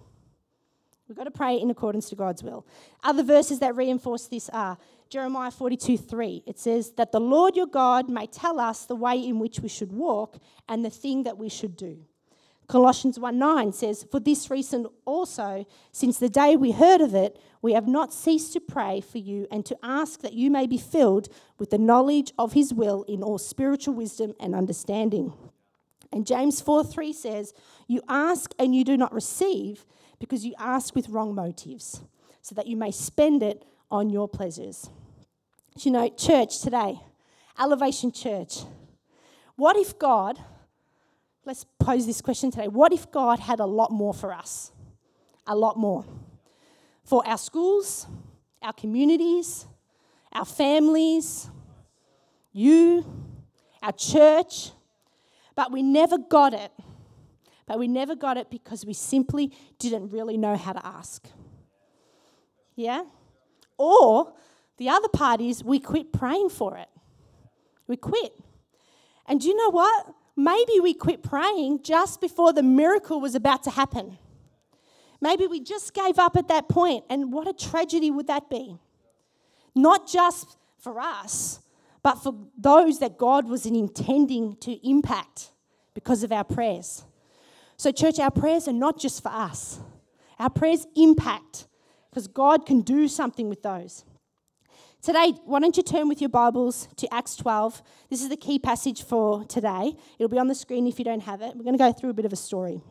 We've 1.09 1.17
got 1.17 1.25
to 1.25 1.31
pray 1.31 1.57
in 1.57 1.71
accordance 1.71 2.11
to 2.11 2.17
God's 2.17 2.43
will. 2.43 2.67
Other 3.03 3.23
verses 3.23 3.61
that 3.61 3.75
reinforce 3.75 4.27
this 4.27 4.51
are 4.51 4.77
Jeremiah 5.09 5.51
42 5.51 5.97
3, 5.97 6.43
it 6.47 6.59
says 6.59 6.93
that 6.93 7.13
the 7.13 7.21
Lord 7.21 7.57
your 7.57 7.67
God 7.67 8.11
may 8.11 8.27
tell 8.27 8.61
us 8.61 8.85
the 8.85 8.95
way 8.95 9.19
in 9.19 9.39
which 9.39 9.61
we 9.61 9.71
should 9.71 9.91
walk 9.91 10.37
and 10.69 10.85
the 10.85 10.91
thing 10.91 11.23
that 11.23 11.39
we 11.39 11.49
should 11.49 11.77
do. 11.77 11.99
Colossians 12.67 13.19
1 13.19 13.39
9 13.39 13.73
says, 13.73 14.05
For 14.11 14.21
this 14.21 14.51
reason 14.51 14.87
also, 15.07 15.65
since 15.93 16.19
the 16.19 16.29
day 16.29 16.57
we 16.57 16.73
heard 16.73 17.01
of 17.01 17.15
it, 17.15 17.41
we 17.63 17.73
have 17.73 17.89
not 17.89 18.13
ceased 18.13 18.53
to 18.53 18.61
pray 18.61 19.01
for 19.01 19.17
you 19.17 19.47
and 19.51 19.65
to 19.65 19.79
ask 19.83 20.21
that 20.21 20.35
you 20.35 20.51
may 20.51 20.67
be 20.67 20.77
filled 20.77 21.31
with 21.59 21.71
the 21.71 21.79
knowledge 21.79 22.35
of 22.39 22.53
his 22.53 22.75
will 22.75 23.05
in 23.05 23.23
all 23.23 23.39
spiritual 23.39 23.95
wisdom 23.95 24.35
and 24.39 24.55
understanding. 24.55 25.33
And 26.13 26.27
James 26.27 26.61
4 26.61 26.85
3 26.85 27.15
says, 27.15 27.55
You 27.87 28.03
ask 28.11 28.53
and 28.59 28.75
you 28.75 28.85
do 28.85 28.99
not 28.99 29.15
receive 29.15 29.87
because 30.19 30.45
you 30.45 30.55
ask 30.59 30.95
with 30.95 31.09
wrong 31.09 31.35
motives, 31.35 32.03
so 32.43 32.55
that 32.55 32.67
you 32.67 32.77
may 32.77 32.91
spend 32.91 33.43
it 33.43 33.65
on 33.91 34.11
your 34.11 34.29
pleasures. 34.29 34.89
Do 35.77 35.89
you 35.89 35.93
know, 35.93 36.09
church 36.09 36.61
today, 36.61 37.01
Elevation 37.59 38.11
Church, 38.13 38.61
what 39.57 39.77
if 39.77 39.99
God, 39.99 40.39
let's 41.45 41.65
pose 41.79 42.07
this 42.07 42.21
question 42.21 42.51
today, 42.51 42.69
what 42.69 42.93
if 42.93 43.11
God 43.11 43.39
had 43.39 43.61
a 43.61 43.67
lot 43.67 43.91
more 43.91 44.15
for 44.15 44.33
us? 44.33 44.73
A 45.47 45.55
lot 45.55 45.77
more. 45.77 46.05
For 47.05 47.27
our 47.27 47.39
schools, 47.39 48.07
our 48.63 48.73
communities, 48.73 49.67
our 50.33 50.45
families, 50.45 51.49
you, 52.53 53.05
our 53.83 53.93
church, 53.93 54.71
but 55.55 55.73
we 55.73 55.83
never 55.83 56.19
got 56.19 56.55
it. 56.55 56.73
But 57.69 57.79
we 57.79 57.87
never 57.87 58.17
got 58.17 58.39
it 58.39 58.51
because 58.51 58.87
we 58.87 58.95
simply 58.95 59.53
didn't 59.79 60.09
really 60.09 60.39
know 60.39 60.57
how 60.57 60.73
to 60.73 60.85
ask. 60.85 61.29
Yeah? 62.75 63.05
Or 63.77 64.33
the 64.79 64.89
other 64.89 65.09
part 65.09 65.41
is 65.43 65.63
we 65.63 65.79
quit 65.79 66.13
praying 66.13 66.49
for 66.49 66.79
it. 66.79 66.89
We 67.87 67.97
quit. 67.97 68.33
And 69.27 69.41
do 69.41 69.49
you 69.49 69.55
know 69.55 69.71
what? 69.71 70.07
Maybe 70.35 70.81
we 70.81 70.95
quit 70.95 71.23
praying 71.23 71.83
just 71.83 72.21
before 72.21 72.53
the 72.53 72.63
miracle 72.63 73.21
was 73.21 73.35
about 73.35 73.63
to 73.65 73.71
happen. 73.71 74.17
Maybe 75.21 75.47
we 75.47 75.61
just 75.61 75.93
gave 75.93 76.19
up 76.19 76.37
at 76.37 76.49
that 76.49 76.69
point, 76.69 77.05
and 77.11 77.33
what 77.33 77.49
a 77.49 77.53
tragedy 77.53 78.11
would 78.11 78.29
that 78.29 78.49
be? 78.49 78.79
Not 79.75 80.07
just 80.09 80.57
for 80.79 81.01
us, 81.01 81.61
but 82.03 82.23
for 82.23 82.35
those 82.57 83.01
that 83.01 83.19
God 83.19 83.49
was 83.49 83.67
intending 83.67 84.57
to 84.61 84.89
impact 84.89 85.51
because 85.93 86.23
of 86.23 86.31
our 86.31 86.45
prayers. 86.45 87.05
So, 87.81 87.93
church, 87.93 88.19
our 88.19 88.33
prayers 88.33 88.67
are 88.67 88.73
not 88.73 88.99
just 88.99 89.23
for 89.23 89.29
us, 89.29 89.79
our 90.41 90.51
prayers 90.51 90.85
impact 90.97 91.69
because 92.11 92.27
God 92.27 92.67
can 92.67 92.81
do 92.81 93.07
something 93.07 93.49
with 93.49 93.63
those. 93.63 94.05
Today, 95.01 95.35
why 95.45 95.61
don't 95.61 95.77
you 95.77 95.85
turn 95.85 96.09
with 96.09 96.21
your 96.21 96.29
Bibles 96.29 96.89
to 96.97 97.15
Acts 97.15 97.37
12? 97.37 97.81
This 98.11 98.21
is 98.21 98.31
the 98.31 98.37
key 98.37 98.59
passage 98.59 99.05
for 99.05 99.45
today. 99.45 99.95
It'll 100.19 100.29
be 100.29 100.41
on 100.41 100.49
the 100.49 100.57
screen 100.57 100.89
if 100.89 100.99
you 100.99 101.05
don't 101.05 101.21
have 101.21 101.41
it. 101.41 101.55
We're 101.55 101.63
going 101.63 101.79
to 101.79 101.79
go 101.79 101.93
through 101.93 102.11
a 102.11 102.15
bit 102.15 102.25
of 102.25 102.33
a 102.33 102.37
story. 102.37 102.83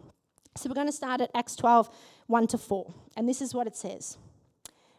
So, 0.56 0.70
we're 0.70 0.76
going 0.76 0.88
to 0.88 0.94
start 0.94 1.20
at 1.20 1.32
Acts 1.36 1.58
12, 1.58 1.90
1 2.28 2.48
to 2.48 2.58
4. 2.58 2.94
And 3.18 3.28
this 3.28 3.42
is 3.42 3.54
what 3.54 3.68
it 3.68 3.76
says 3.76 4.18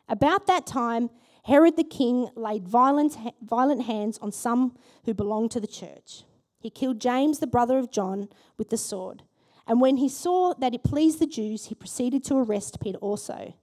About 0.07 0.47
that 0.49 0.67
time, 0.67 1.09
Herod 1.45 1.79
the 1.79 1.85
king 1.85 2.29
laid 2.37 2.69
violent, 2.69 3.17
violent 3.41 3.85
hands 3.85 4.19
on 4.19 4.33
some 4.33 4.77
who 5.07 5.15
belonged 5.15 5.51
to 5.53 5.61
the 5.61 5.67
church. 5.67 6.25
He 6.61 6.69
killed 6.69 7.01
James, 7.01 7.39
the 7.39 7.47
brother 7.47 7.79
of 7.79 7.91
John, 7.91 8.29
with 8.59 8.69
the 8.69 8.77
sword. 8.77 9.23
And 9.69 9.83
when 9.83 9.99
he 9.99 10.09
saw 10.09 10.55
that 10.55 10.75
it 10.75 10.83
pleased 10.83 11.21
the 11.21 11.27
Jews, 11.27 11.67
he 11.67 11.75
proceeded 11.75 12.25
to 12.25 12.37
arrest 12.37 12.81
Peter 12.81 12.99
also. 12.99 13.55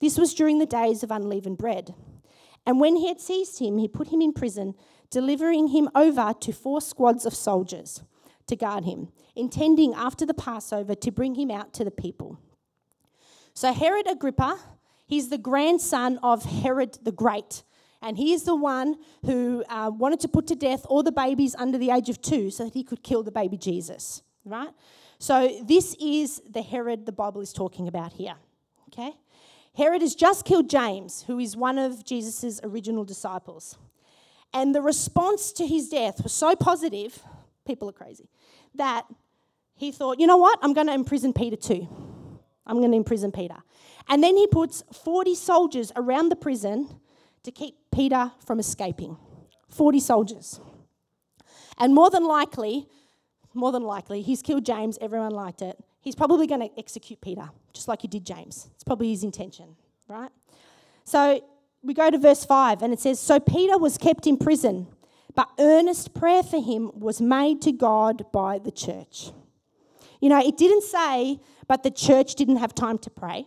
This 0.00 0.16
was 0.16 0.32
during 0.32 0.58
the 0.58 0.66
days 0.66 1.02
of 1.02 1.10
unleavened 1.10 1.58
bread. 1.58 1.94
And 2.66 2.80
when 2.80 2.96
he 2.96 3.08
had 3.08 3.20
seized 3.20 3.58
him, 3.58 3.76
he 3.76 3.86
put 3.86 4.08
him 4.08 4.22
in 4.22 4.32
prison, 4.32 4.74
delivering 5.10 5.68
him 5.68 5.90
over 5.94 6.34
to 6.40 6.52
four 6.52 6.80
squads 6.80 7.26
of 7.26 7.34
soldiers 7.34 8.02
to 8.46 8.56
guard 8.56 8.84
him, 8.84 9.08
intending 9.36 9.94
after 9.94 10.24
the 10.24 10.34
Passover 10.34 10.94
to 10.94 11.10
bring 11.10 11.34
him 11.34 11.50
out 11.50 11.74
to 11.74 11.84
the 11.84 11.90
people. 11.90 12.38
So, 13.52 13.72
Herod 13.72 14.06
Agrippa, 14.08 14.58
he's 15.06 15.28
the 15.28 15.38
grandson 15.38 16.18
of 16.22 16.44
Herod 16.44 16.98
the 17.02 17.12
Great. 17.12 17.62
And 18.02 18.16
he 18.16 18.32
is 18.32 18.44
the 18.44 18.56
one 18.56 18.96
who 19.26 19.62
uh, 19.68 19.90
wanted 19.94 20.20
to 20.20 20.28
put 20.28 20.46
to 20.46 20.54
death 20.54 20.86
all 20.88 21.02
the 21.02 21.12
babies 21.12 21.54
under 21.58 21.76
the 21.76 21.90
age 21.90 22.08
of 22.08 22.22
two 22.22 22.50
so 22.50 22.64
that 22.64 22.72
he 22.72 22.82
could 22.82 23.02
kill 23.02 23.22
the 23.22 23.30
baby 23.30 23.58
Jesus, 23.58 24.22
right? 24.46 24.70
So, 25.22 25.54
this 25.62 25.94
is 26.00 26.40
the 26.48 26.62
Herod 26.62 27.04
the 27.04 27.12
Bible 27.12 27.42
is 27.42 27.52
talking 27.52 27.88
about 27.88 28.14
here, 28.14 28.36
okay? 28.88 29.12
Herod 29.74 30.00
has 30.00 30.14
just 30.14 30.46
killed 30.46 30.70
James, 30.70 31.24
who 31.26 31.38
is 31.38 31.54
one 31.54 31.76
of 31.76 32.06
Jesus' 32.06 32.58
original 32.64 33.04
disciples. 33.04 33.76
And 34.54 34.74
the 34.74 34.80
response 34.80 35.52
to 35.52 35.66
his 35.66 35.90
death 35.90 36.22
was 36.22 36.32
so 36.32 36.56
positive, 36.56 37.22
people 37.66 37.86
are 37.90 37.92
crazy, 37.92 38.30
that 38.76 39.04
he 39.76 39.92
thought, 39.92 40.18
you 40.18 40.26
know 40.26 40.38
what? 40.38 40.58
I'm 40.62 40.72
going 40.72 40.86
to 40.86 40.94
imprison 40.94 41.34
Peter 41.34 41.56
too. 41.56 41.86
I'm 42.66 42.78
going 42.78 42.90
to 42.90 42.96
imprison 42.96 43.30
Peter. 43.30 43.56
And 44.08 44.24
then 44.24 44.38
he 44.38 44.46
puts 44.46 44.82
40 45.04 45.34
soldiers 45.34 45.92
around 45.96 46.30
the 46.30 46.36
prison 46.36 46.98
to 47.42 47.52
keep 47.52 47.74
Peter 47.92 48.32
from 48.46 48.58
escaping. 48.58 49.18
40 49.68 50.00
soldiers. 50.00 50.60
And 51.76 51.94
more 51.94 52.08
than 52.08 52.24
likely, 52.24 52.88
more 53.54 53.72
than 53.72 53.82
likely, 53.82 54.22
he's 54.22 54.42
killed 54.42 54.64
James, 54.64 54.98
everyone 55.00 55.32
liked 55.32 55.62
it 55.62 55.78
he's 56.00 56.14
probably 56.14 56.46
going 56.46 56.60
to 56.60 56.70
execute 56.78 57.20
Peter, 57.20 57.48
just 57.72 57.88
like 57.88 58.02
he 58.02 58.08
did 58.08 58.24
James. 58.24 58.68
It's 58.74 58.84
probably 58.84 59.10
his 59.10 59.22
intention, 59.22 59.76
right? 60.08 60.30
So 61.04 61.42
we 61.82 61.94
go 61.94 62.10
to 62.10 62.18
verse 62.18 62.44
5, 62.44 62.82
and 62.82 62.92
it 62.92 63.00
says 63.00 63.20
So 63.20 63.38
Peter 63.38 63.78
was 63.78 63.98
kept 63.98 64.26
in 64.26 64.36
prison, 64.36 64.88
but 65.34 65.48
earnest 65.58 66.14
prayer 66.14 66.42
for 66.42 66.62
him 66.62 66.90
was 66.94 67.20
made 67.20 67.62
to 67.62 67.72
God 67.72 68.24
by 68.32 68.58
the 68.58 68.70
church. 68.70 69.30
You 70.20 70.28
know, 70.28 70.44
it 70.44 70.56
didn't 70.56 70.82
say, 70.82 71.40
but 71.66 71.82
the 71.82 71.90
church 71.90 72.34
didn't 72.34 72.56
have 72.56 72.74
time 72.74 72.98
to 72.98 73.10
pray. 73.10 73.46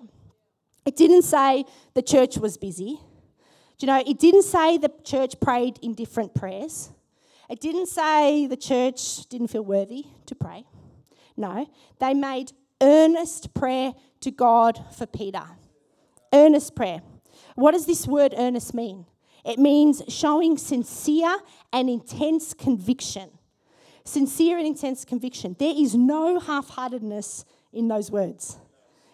It 0.85 0.95
didn't 0.95 1.21
say 1.23 1.65
the 1.93 2.01
church 2.01 2.37
was 2.37 2.57
busy. 2.57 2.99
Do 3.77 3.85
you 3.85 3.87
know, 3.87 4.03
it 4.05 4.19
didn't 4.19 4.43
say 4.43 4.77
the 4.77 4.91
church 5.03 5.39
prayed 5.39 5.77
in 5.81 5.93
different 5.93 6.33
prayers. 6.33 6.91
It 7.49 7.59
didn't 7.59 7.87
say 7.87 8.47
the 8.47 8.57
church 8.57 9.27
didn't 9.27 9.47
feel 9.47 9.63
worthy 9.63 10.05
to 10.25 10.35
pray. 10.35 10.65
No, 11.35 11.67
they 11.99 12.13
made 12.13 12.51
earnest 12.81 13.53
prayer 13.53 13.93
to 14.21 14.31
God 14.31 14.83
for 14.95 15.05
Peter. 15.05 15.43
Earnest 16.33 16.75
prayer. 16.75 17.01
What 17.55 17.71
does 17.71 17.85
this 17.85 18.07
word 18.07 18.33
earnest 18.37 18.73
mean? 18.73 19.05
It 19.45 19.59
means 19.59 20.01
showing 20.07 20.57
sincere 20.57 21.37
and 21.71 21.89
intense 21.89 22.53
conviction. 22.53 23.29
Sincere 24.05 24.57
and 24.57 24.67
intense 24.67 25.05
conviction. 25.05 25.55
There 25.59 25.73
is 25.75 25.95
no 25.95 26.39
half 26.39 26.69
heartedness 26.69 27.45
in 27.71 27.87
those 27.87 28.11
words. 28.11 28.57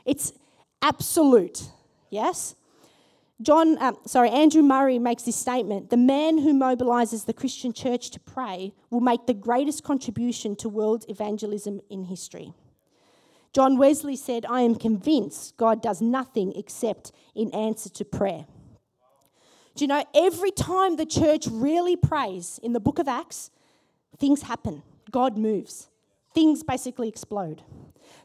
It's 0.06 0.34
absolute. 0.82 1.70
Yes? 2.10 2.56
John, 3.42 3.82
um, 3.82 3.98
sorry, 4.06 4.30
Andrew 4.30 4.62
Murray 4.62 5.00
makes 5.00 5.24
this 5.24 5.38
statement 5.38 5.90
the 5.90 5.98
man 5.98 6.40
who 6.40 6.54
mobilizes 6.54 7.26
the 7.26 7.34
Christian 7.34 7.72
church 7.72 8.10
to 8.12 8.20
pray 8.20 8.74
will 8.90 9.00
make 9.00 9.28
the 9.28 9.34
greatest 9.34 9.84
contribution 9.84 10.56
to 10.58 10.68
world 10.68 11.06
evangelism 11.08 11.80
in 11.90 12.06
history. 12.06 12.54
John 13.54 13.78
Wesley 13.78 14.16
said, 14.16 14.46
I 14.46 14.62
am 14.62 14.76
convinced 14.76 15.58
God 15.58 15.82
does 15.82 16.02
nothing 16.02 16.54
except 16.56 17.12
in 17.34 17.52
answer 17.52 17.90
to 17.90 18.06
prayer. 18.06 18.46
Do 19.76 19.86
you 19.86 19.88
know, 19.88 20.04
every 20.14 20.52
time 20.52 20.98
the 20.98 21.06
church 21.06 21.48
really 21.50 21.96
prays 21.96 22.60
in 22.62 22.74
the 22.74 22.80
book 22.80 23.00
of 23.00 23.08
Acts, 23.08 23.50
things 24.18 24.44
happen. 24.44 24.84
God 25.10 25.38
moves. 25.38 25.88
Things 26.34 26.64
basically 26.64 27.08
explode. 27.08 27.64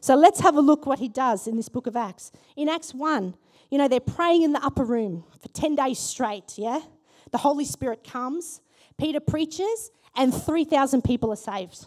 So 0.01 0.15
let's 0.15 0.41
have 0.41 0.55
a 0.55 0.61
look 0.61 0.85
what 0.85 0.99
he 0.99 1.07
does 1.07 1.47
in 1.47 1.55
this 1.55 1.69
book 1.69 1.87
of 1.87 1.95
Acts. 1.95 2.31
In 2.55 2.69
Acts 2.69 2.93
1, 2.93 3.35
you 3.75 3.79
know, 3.79 3.89
they're 3.89 3.99
praying 3.99 4.43
in 4.43 4.53
the 4.53 4.63
upper 4.63 4.85
room 4.85 5.25
for 5.41 5.49
10 5.49 5.75
days 5.75 5.99
straight, 5.99 6.53
yeah? 6.55 6.79
The 7.31 7.39
Holy 7.39 7.65
Spirit 7.65 8.05
comes, 8.05 8.61
Peter 8.97 9.19
preaches, 9.19 9.91
and 10.15 10.33
3,000 10.33 11.03
people 11.03 11.29
are 11.29 11.35
saved. 11.35 11.85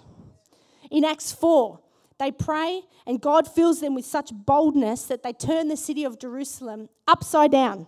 In 0.90 1.02
Acts 1.02 1.32
4, 1.32 1.80
they 2.18 2.30
pray, 2.30 2.82
and 3.06 3.22
God 3.22 3.48
fills 3.50 3.80
them 3.80 3.94
with 3.94 4.04
such 4.04 4.28
boldness 4.34 5.04
that 5.04 5.22
they 5.22 5.32
turn 5.32 5.68
the 5.68 5.78
city 5.78 6.04
of 6.04 6.18
Jerusalem 6.18 6.90
upside 7.06 7.52
down. 7.52 7.86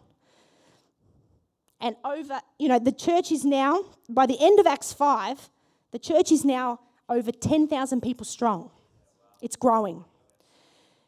And 1.78 1.94
over, 2.02 2.40
you 2.58 2.68
know, 2.70 2.78
the 2.78 2.92
church 2.92 3.30
is 3.30 3.44
now, 3.44 3.84
by 4.08 4.24
the 4.24 4.38
end 4.40 4.60
of 4.60 4.66
Acts 4.66 4.94
5, 4.94 5.50
the 5.90 5.98
church 5.98 6.32
is 6.32 6.42
now 6.42 6.80
over 7.06 7.32
10,000 7.32 8.00
people 8.00 8.24
strong. 8.24 8.70
It's 9.42 9.56
growing. 9.56 10.06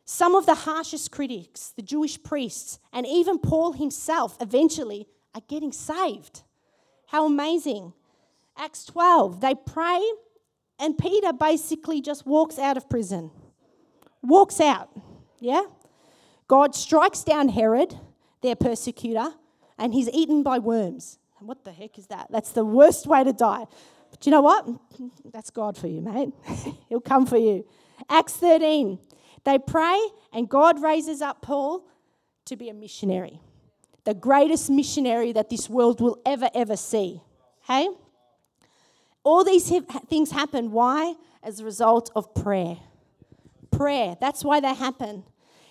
Some 0.04 0.34
of 0.34 0.46
the 0.46 0.54
harshest 0.54 1.10
critics, 1.10 1.72
the 1.76 1.82
Jewish 1.82 2.22
priests, 2.22 2.78
and 2.92 3.06
even 3.06 3.38
Paul 3.38 3.72
himself 3.72 4.36
eventually 4.40 5.06
are 5.34 5.42
getting 5.48 5.72
saved. 5.72 6.42
How 7.06 7.26
amazing. 7.26 7.92
Acts 8.56 8.84
12, 8.84 9.40
they 9.40 9.54
pray, 9.54 10.02
and 10.78 10.98
Peter 10.98 11.32
basically 11.32 12.00
just 12.00 12.26
walks 12.26 12.58
out 12.58 12.76
of 12.76 12.88
prison. 12.90 13.30
Walks 14.22 14.60
out, 14.60 14.90
yeah? 15.40 15.62
God 16.48 16.74
strikes 16.74 17.22
down 17.22 17.48
Herod, 17.48 17.98
their 18.42 18.56
persecutor, 18.56 19.32
and 19.78 19.94
he's 19.94 20.08
eaten 20.10 20.42
by 20.42 20.58
worms. 20.58 21.18
what 21.40 21.64
the 21.64 21.72
heck 21.72 21.98
is 21.98 22.08
that? 22.08 22.26
That's 22.30 22.52
the 22.52 22.64
worst 22.64 23.06
way 23.06 23.24
to 23.24 23.32
die. 23.32 23.66
But 24.10 24.26
you 24.26 24.32
know 24.32 24.42
what? 24.42 24.68
That's 25.32 25.50
God 25.50 25.76
for 25.76 25.88
you, 25.88 26.02
mate. 26.02 26.30
He'll 26.88 27.00
come 27.00 27.26
for 27.26 27.38
you. 27.38 27.64
Acts 28.08 28.36
13. 28.36 28.98
They 29.44 29.58
pray, 29.58 29.98
and 30.32 30.48
God 30.48 30.82
raises 30.82 31.20
up 31.20 31.42
Paul 31.42 31.84
to 32.44 32.56
be 32.56 32.68
a 32.68 32.74
missionary, 32.74 33.40
the 34.04 34.14
greatest 34.14 34.70
missionary 34.70 35.32
that 35.32 35.50
this 35.50 35.68
world 35.68 36.00
will 36.00 36.18
ever, 36.24 36.48
ever 36.54 36.76
see. 36.76 37.20
Hey? 37.62 37.88
All 39.24 39.44
these 39.44 39.72
things 40.08 40.30
happen. 40.30 40.72
Why? 40.72 41.14
As 41.42 41.60
a 41.60 41.64
result 41.64 42.10
of 42.14 42.34
prayer. 42.34 42.78
Prayer. 43.70 44.16
That's 44.20 44.44
why 44.44 44.60
they 44.60 44.74
happen. 44.74 45.24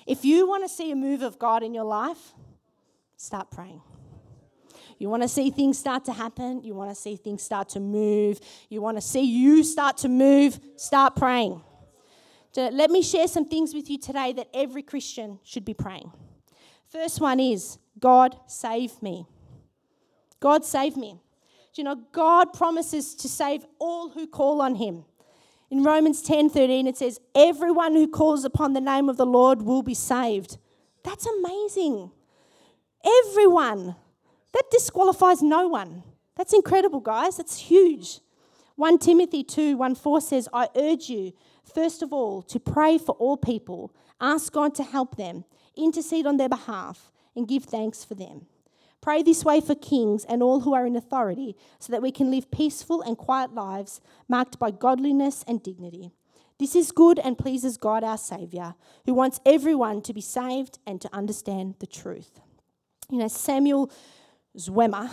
If 0.08 0.26
you 0.26 0.48
want 0.48 0.64
to 0.64 0.70
see 0.70 0.92
a 0.92 0.96
move 0.96 1.22
of 1.22 1.38
God 1.38 1.64
in 1.64 1.74
your 1.74 1.84
life, 1.84 2.34
start 3.18 3.52
praying. 3.52 3.82
You 4.98 5.10
want 5.10 5.24
to 5.24 5.28
see 5.28 5.50
things 5.50 5.80
start 5.80 6.06
to 6.06 6.14
happen. 6.14 6.64
You 6.64 6.74
want 6.74 6.92
to 6.92 6.96
see 6.96 7.16
things 7.16 7.42
start 7.42 7.70
to 7.70 7.80
move. 7.80 8.40
You 8.70 8.82
want 8.82 8.98
to 8.98 9.02
see 9.02 9.24
you 9.24 9.64
start 9.64 9.98
to 9.98 10.10
move. 10.10 10.60
Start 10.76 11.16
praying. 11.16 11.62
Let 12.56 12.92
me 12.92 13.02
share 13.02 13.28
some 13.28 13.46
things 13.46 13.74
with 13.74 13.90
you 13.90 13.98
today 13.98 14.34
that 14.34 14.50
every 14.54 14.82
Christian 14.82 15.40
should 15.44 15.64
be 15.64 15.74
praying. 15.74 16.12
First 16.90 17.22
one 17.22 17.40
is 17.40 17.78
God 18.00 18.38
save 18.48 19.02
me. 19.02 19.26
God 20.40 20.66
save 20.66 20.98
me. 20.98 21.20
Do 21.74 21.82
you 21.82 21.86
know, 21.86 22.02
God 22.12 22.52
promises 22.52 23.16
to 23.16 23.30
save 23.30 23.66
all 23.80 24.10
who 24.10 24.28
call 24.28 24.62
on 24.62 24.76
him. 24.76 25.06
In 25.70 25.84
Romans 25.84 26.22
10:13 26.22 26.88
it 26.88 26.98
says, 26.98 27.20
Everyone 27.34 27.96
who 27.96 28.08
calls 28.08 28.44
upon 28.44 28.74
the 28.74 28.82
name 28.82 29.08
of 29.08 29.16
the 29.16 29.26
Lord 29.26 29.62
will 29.62 29.84
be 29.84 29.94
saved. 29.94 30.58
That's 31.04 31.26
amazing. 31.26 32.12
Everyone. 33.06 33.96
That 34.52 34.70
disqualifies 34.70 35.42
no 35.42 35.70
one. 35.70 36.04
That's 36.36 36.54
incredible, 36.54 37.00
guys. 37.00 37.38
That's 37.38 37.58
huge. 37.58 38.20
1 38.76 38.98
Timothy 38.98 39.44
2 39.44 39.78
1 39.78 39.96
4 39.96 40.22
says, 40.22 40.50
I 40.52 40.68
urge 40.76 41.10
you, 41.10 41.32
first 41.64 42.02
of 42.02 42.12
all, 42.14 42.42
to 42.44 42.60
pray 42.60 42.98
for 42.98 43.14
all 43.14 43.38
people, 43.38 43.94
ask 44.20 44.52
God 44.52 44.76
to 44.76 44.84
help 44.84 45.18
them, 45.18 45.46
intercede 45.76 46.26
on 46.26 46.38
their 46.38 46.50
behalf, 46.50 47.12
and 47.36 47.48
give 47.48 47.64
thanks 47.64 48.04
for 48.04 48.16
them. 48.16 48.48
Pray 49.02 49.24
this 49.24 49.44
way 49.44 49.60
for 49.60 49.74
kings 49.74 50.26
and 50.26 50.44
all 50.44 50.60
who 50.60 50.76
are 50.76 50.86
in 50.86 50.96
authority, 50.96 51.56
so 51.80 51.92
that 51.92 52.04
we 52.04 52.12
can 52.12 52.30
live 52.30 52.52
peaceful 52.52 53.02
and 53.02 53.18
quiet 53.18 53.54
lives 53.54 54.00
marked 54.28 54.60
by 54.60 54.70
godliness 54.70 55.44
and 55.48 55.64
dignity. 55.64 56.12
This 56.60 56.76
is 56.76 56.92
good 56.92 57.18
and 57.18 57.38
pleases 57.38 57.78
God 57.78 58.04
our 58.04 58.20
Saviour, 58.20 58.76
who 59.06 59.16
wants 59.16 59.40
everyone 59.44 60.04
to 60.04 60.14
be 60.14 60.22
saved 60.22 60.78
and 60.86 61.02
to 61.02 61.10
understand 61.12 61.76
the 61.80 61.88
truth. 61.88 62.40
You 63.10 63.18
know, 63.18 63.28
Samuel 63.28 63.92
Zwemer, 64.56 65.10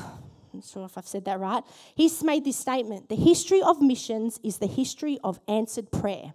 I'm 0.52 0.62
sure 0.62 0.84
if 0.84 0.96
I've 0.96 1.06
said 1.06 1.24
that 1.26 1.40
right, 1.40 1.62
he's 1.94 2.22
made 2.22 2.44
this 2.44 2.56
statement 2.56 3.08
The 3.08 3.16
history 3.16 3.62
of 3.62 3.80
missions 3.80 4.40
is 4.42 4.58
the 4.58 4.66
history 4.66 5.18
of 5.22 5.40
answered 5.48 5.90
prayer. 5.90 6.32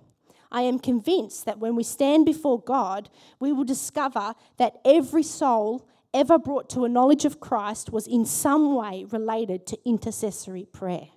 I 0.51 0.61
am 0.61 0.77
convinced 0.77 1.45
that 1.45 1.57
when 1.57 1.75
we 1.75 1.83
stand 1.83 2.25
before 2.25 2.61
God, 2.61 3.09
we 3.39 3.51
will 3.51 3.63
discover 3.63 4.35
that 4.57 4.79
every 4.85 5.23
soul 5.23 5.87
ever 6.13 6.37
brought 6.37 6.69
to 6.69 6.85
a 6.85 6.89
knowledge 6.89 7.25
of 7.25 7.39
Christ 7.39 7.91
was 7.91 8.05
in 8.05 8.23
some 8.25 8.75
way 8.75 9.05
related 9.09 9.65
to 9.67 9.79
intercessory 9.83 10.65
prayer. 10.71 11.07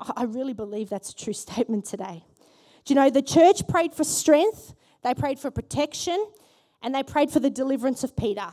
I 0.00 0.24
really 0.24 0.54
believe 0.54 0.88
that's 0.88 1.10
a 1.10 1.14
true 1.14 1.32
statement 1.34 1.84
today. 1.84 2.24
Do 2.84 2.94
you 2.94 3.00
know, 3.00 3.10
the 3.10 3.22
church 3.22 3.66
prayed 3.68 3.92
for 3.92 4.04
strength, 4.04 4.74
they 5.02 5.12
prayed 5.12 5.38
for 5.38 5.50
protection, 5.50 6.26
and 6.82 6.94
they 6.94 7.02
prayed 7.02 7.30
for 7.30 7.40
the 7.40 7.50
deliverance 7.50 8.04
of 8.04 8.16
Peter. 8.16 8.52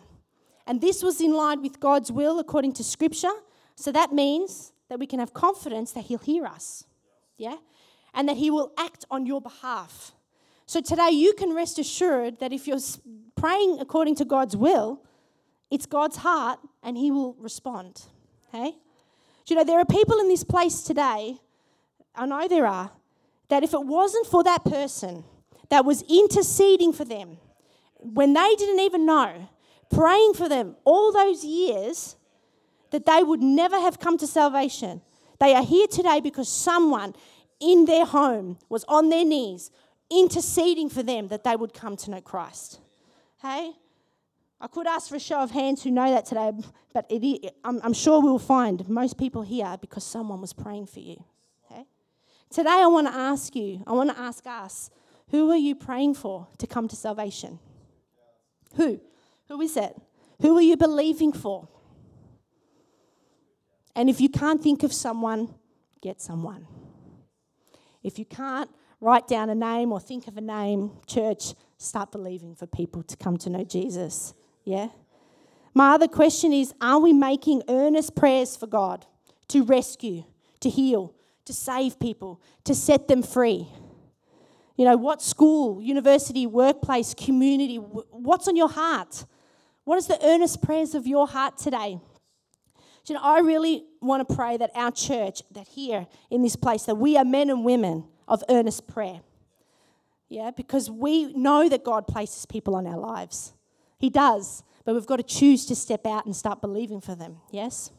And 0.66 0.82
this 0.82 1.04
was 1.04 1.20
in 1.20 1.34
line 1.34 1.62
with 1.62 1.80
God's 1.80 2.12
will 2.12 2.40
according 2.40 2.74
to 2.74 2.84
Scripture. 2.84 3.34
So 3.76 3.92
that 3.92 4.14
means 4.14 4.72
that 4.90 5.00
we 5.00 5.06
can 5.08 5.20
have 5.20 5.34
confidence 5.34 5.92
that 5.92 6.06
He'll 6.06 6.20
hear 6.20 6.46
us. 6.46 6.86
Yeah? 7.38 7.58
And 8.14 8.30
that 8.30 8.38
He 8.38 8.50
will 8.50 8.72
act 8.78 9.06
on 9.12 9.26
your 9.26 9.42
behalf. 9.42 10.14
So 10.66 10.82
today 10.82 11.10
you 11.10 11.34
can 11.34 11.54
rest 11.54 11.80
assured 11.80 12.40
that 12.40 12.54
if 12.54 12.68
you're 12.68 12.80
praying 13.36 13.80
according 13.80 14.16
to 14.16 14.26
God's 14.26 14.56
will, 14.56 15.02
it's 15.70 15.86
God's 15.86 16.18
heart 16.18 16.60
and 16.82 16.98
He 16.98 17.12
will 17.12 17.34
respond. 17.40 18.04
Hey? 18.52 18.72
Do 19.46 19.54
you 19.54 19.56
know, 19.56 19.64
there 19.66 19.80
are 19.80 19.86
people 19.86 20.20
in 20.20 20.30
this 20.30 20.44
place 20.44 20.84
today, 20.84 21.38
I 22.16 22.26
know 22.26 22.48
there 22.48 22.68
are, 22.68 22.92
that 23.50 23.64
if 23.64 23.74
it 23.74 23.84
wasn't 23.84 24.28
for 24.28 24.44
that 24.44 24.64
person 24.64 25.26
that 25.70 25.84
was 25.84 26.04
interceding 26.04 26.94
for 26.94 27.04
them 27.04 27.38
when 28.00 28.34
they 28.34 28.56
didn't 28.58 28.80
even 28.80 29.06
know, 29.06 29.50
praying 29.94 30.34
for 30.34 30.50
them 30.50 30.76
all 30.84 31.12
those 31.12 31.44
years 31.44 32.16
that 32.92 33.06
they 33.06 33.24
would 33.24 33.42
never 33.42 33.80
have 33.80 34.00
come 34.00 34.18
to 34.18 34.28
salvation. 34.28 35.02
They 35.40 35.54
are 35.56 35.64
here 35.64 35.88
today 35.88 36.20
because 36.20 36.50
someone 36.50 37.16
in 37.60 37.86
their 37.86 38.06
home 38.06 38.58
was 38.70 38.84
on 38.88 39.10
their 39.10 39.26
knees 39.26 39.72
interceding 40.10 40.90
for 40.90 41.04
them 41.04 41.28
that 41.30 41.44
they 41.44 41.56
would 41.56 41.74
come 41.74 41.98
to 41.98 42.12
know 42.12 42.22
Christ. 42.22 42.80
Hey? 43.42 43.74
I 44.62 44.68
could 44.68 44.88
ask 44.88 45.10
for 45.10 45.16
a 45.16 45.20
show 45.20 45.40
of 45.40 45.52
hands 45.52 45.84
who 45.84 45.92
know 45.92 46.10
that 46.12 46.26
today, 46.26 46.52
but 46.94 47.12
I'm, 47.66 47.82
I'm 47.84 47.94
sure 47.94 48.22
we'll 48.22 48.40
find 48.40 48.88
most 48.88 49.18
people 49.18 49.42
here 49.42 49.78
because 49.82 50.06
someone 50.06 50.40
was 50.40 50.54
praying 50.54 50.86
for 50.86 51.00
you. 51.00 51.22
Okay? 51.66 51.84
Today, 52.50 52.70
I 52.70 52.88
want 52.88 53.08
to 53.08 53.14
ask 53.14 53.56
you, 53.56 53.84
I 53.86 53.92
want 53.92 54.12
to 54.12 54.18
ask 54.18 54.46
us, 54.48 54.90
who 55.32 55.52
are 55.52 55.58
you 55.58 55.76
praying 55.76 56.14
for 56.14 56.48
to 56.60 56.68
come 56.68 56.88
to 56.88 56.96
salvation? 56.96 57.60
Who? 58.76 59.02
Who 59.54 59.62
is 59.62 59.78
it? 59.78 59.96
Who 60.42 60.58
are 60.58 60.64
you 60.64 60.76
believing 60.76 61.32
for? 61.32 61.68
And 63.96 64.10
if 64.10 64.20
you 64.20 64.28
can't 64.28 64.60
think 64.60 64.82
of 64.82 64.92
someone, 64.92 65.54
get 66.02 66.20
someone. 66.20 66.66
If 68.02 68.18
you 68.18 68.26
can't 68.26 68.68
write 69.00 69.28
down 69.28 69.52
a 69.52 69.56
name 69.56 69.92
or 69.92 70.00
think 70.00 70.28
of 70.28 70.38
a 70.38 70.42
name, 70.42 70.94
church, 71.06 71.54
start 71.78 72.12
believing 72.12 72.56
for 72.56 72.66
people 72.66 73.04
to 73.04 73.16
come 73.16 73.38
to 73.38 73.52
know 73.52 73.64
Jesus. 73.64 74.34
Yeah? 74.64 74.88
My 75.76 75.92
other 75.92 76.08
question 76.08 76.52
is 76.52 76.74
Are 76.82 76.98
we 76.98 77.14
making 77.14 77.62
earnest 77.70 78.16
prayers 78.16 78.58
for 78.58 78.66
God 78.66 79.06
to 79.50 79.64
rescue, 79.64 80.24
to 80.62 80.70
heal, 80.72 81.14
to 81.46 81.54
save 81.54 82.00
people, 82.00 82.42
to 82.64 82.74
set 82.74 83.08
them 83.08 83.22
free? 83.22 83.68
You 84.78 84.86
know, 84.86 84.98
what 84.98 85.22
school, 85.22 85.80
university, 85.80 86.48
workplace, 86.48 87.14
community, 87.14 87.76
what's 87.76 88.48
on 88.48 88.56
your 88.56 88.70
heart? 88.70 89.26
What 89.86 89.98
is 89.98 90.08
the 90.08 90.20
earnest 90.26 90.62
prayers 90.62 90.96
of 90.96 91.06
your 91.06 91.28
heart 91.28 91.58
today? 91.58 92.00
Do 93.06 93.14
you 93.14 93.16
know, 93.16 93.26
I 93.26 93.40
really 93.40 93.84
want 94.02 94.28
to 94.28 94.36
pray 94.36 94.56
that 94.58 94.72
our 94.76 94.92
church, 94.92 95.44
that 95.52 95.68
here 95.68 96.08
in 96.30 96.42
this 96.42 96.56
place, 96.56 96.84
that 96.84 96.96
we 96.96 97.18
are 97.18 97.26
men 97.26 97.50
and 97.50 97.66
women 97.66 98.06
of 98.28 98.44
earnest 98.50 98.88
prayer. 98.88 99.20
Yeah, 100.30 100.52
because 100.52 100.90
we 100.90 101.34
know 101.34 101.68
that 101.68 101.84
God 101.84 102.08
places 102.08 102.46
people 102.46 102.76
on 102.76 102.88
our 102.88 102.98
lives. 102.98 103.54
He 104.00 104.10
does, 104.10 104.64
but 104.86 104.96
we've 104.96 105.06
got 105.06 105.18
to 105.18 105.24
choose 105.24 105.66
to 105.66 105.76
step 105.76 106.06
out 106.06 106.26
and 106.26 106.36
start 106.36 106.62
believing 106.62 107.02
for 107.02 107.14
them. 107.14 107.38
Yes? 107.52 107.92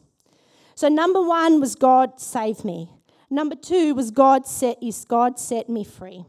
So 0.73 0.89
number 0.89 1.21
1 1.21 1.59
was 1.59 1.75
God 1.75 2.19
save 2.19 2.65
me. 2.65 2.89
Number 3.29 3.55
2 3.55 3.95
was 3.95 4.11
God 4.11 4.47
set 4.47 4.81
is 4.81 5.05
God 5.05 5.39
set 5.39 5.69
me 5.69 5.83
free. 5.83 6.25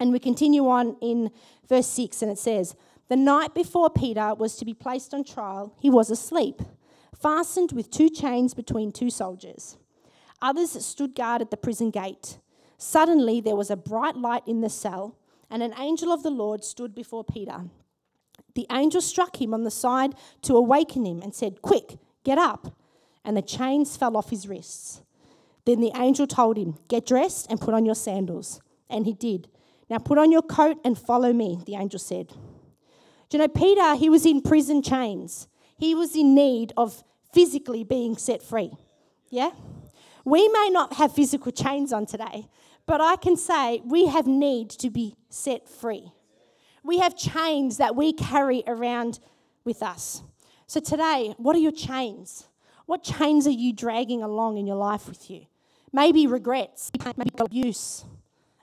And 0.00 0.12
we 0.12 0.18
continue 0.18 0.66
on 0.68 0.96
in 1.00 1.30
verse 1.68 1.86
6 1.88 2.22
and 2.22 2.30
it 2.30 2.38
says, 2.38 2.74
the 3.08 3.16
night 3.16 3.54
before 3.54 3.90
Peter 3.90 4.34
was 4.34 4.56
to 4.56 4.64
be 4.64 4.74
placed 4.74 5.14
on 5.14 5.24
trial, 5.24 5.74
he 5.80 5.90
was 5.90 6.10
asleep, 6.10 6.60
fastened 7.20 7.72
with 7.72 7.90
two 7.90 8.10
chains 8.10 8.54
between 8.54 8.92
two 8.92 9.10
soldiers. 9.10 9.76
Others 10.42 10.84
stood 10.84 11.14
guard 11.14 11.42
at 11.42 11.50
the 11.50 11.56
prison 11.56 11.90
gate. 11.90 12.38
Suddenly 12.76 13.40
there 13.40 13.56
was 13.56 13.70
a 13.70 13.76
bright 13.76 14.16
light 14.16 14.42
in 14.46 14.60
the 14.60 14.68
cell, 14.68 15.16
and 15.50 15.62
an 15.62 15.74
angel 15.78 16.12
of 16.12 16.22
the 16.22 16.30
Lord 16.30 16.62
stood 16.62 16.94
before 16.94 17.24
Peter. 17.24 17.64
The 18.54 18.66
angel 18.70 19.00
struck 19.00 19.40
him 19.40 19.54
on 19.54 19.64
the 19.64 19.70
side 19.70 20.14
to 20.42 20.56
awaken 20.56 21.06
him 21.06 21.22
and 21.22 21.34
said, 21.34 21.62
Quick, 21.62 21.98
get 22.24 22.38
up. 22.38 22.76
And 23.24 23.36
the 23.36 23.42
chains 23.42 23.96
fell 23.96 24.16
off 24.16 24.30
his 24.30 24.48
wrists. 24.48 25.02
Then 25.64 25.80
the 25.80 25.92
angel 25.94 26.26
told 26.26 26.56
him, 26.56 26.76
Get 26.88 27.06
dressed 27.06 27.46
and 27.50 27.60
put 27.60 27.74
on 27.74 27.84
your 27.84 27.94
sandals. 27.94 28.60
And 28.88 29.06
he 29.06 29.12
did. 29.12 29.48
Now 29.90 29.98
put 29.98 30.18
on 30.18 30.32
your 30.32 30.42
coat 30.42 30.78
and 30.84 30.98
follow 30.98 31.32
me, 31.32 31.60
the 31.66 31.74
angel 31.74 31.98
said. 31.98 32.32
Do 33.28 33.36
you 33.36 33.42
know, 33.42 33.48
Peter, 33.48 33.94
he 33.94 34.08
was 34.08 34.24
in 34.24 34.40
prison 34.40 34.82
chains. 34.82 35.48
He 35.76 35.94
was 35.94 36.16
in 36.16 36.34
need 36.34 36.72
of 36.76 37.04
physically 37.32 37.84
being 37.84 38.16
set 38.16 38.42
free. 38.42 38.72
Yeah? 39.30 39.50
We 40.24 40.48
may 40.48 40.70
not 40.70 40.94
have 40.94 41.14
physical 41.14 41.52
chains 41.52 41.92
on 41.92 42.06
today, 42.06 42.48
but 42.86 43.00
I 43.00 43.16
can 43.16 43.36
say 43.36 43.82
we 43.84 44.06
have 44.06 44.26
need 44.26 44.70
to 44.70 44.90
be 44.90 45.14
set 45.28 45.68
free. 45.68 46.12
We 46.82 46.98
have 46.98 47.16
chains 47.16 47.76
that 47.76 47.94
we 47.94 48.12
carry 48.12 48.62
around 48.66 49.20
with 49.64 49.82
us. 49.82 50.22
So 50.66 50.80
today, 50.80 51.34
what 51.36 51.54
are 51.54 51.60
your 51.60 51.72
chains? 51.72 52.48
What 52.86 53.02
chains 53.02 53.46
are 53.46 53.50
you 53.50 53.74
dragging 53.74 54.22
along 54.22 54.56
in 54.56 54.66
your 54.66 54.76
life 54.76 55.06
with 55.06 55.30
you? 55.30 55.46
Maybe 55.92 56.26
regrets, 56.26 56.90
maybe 57.16 57.30
abuse, 57.38 58.04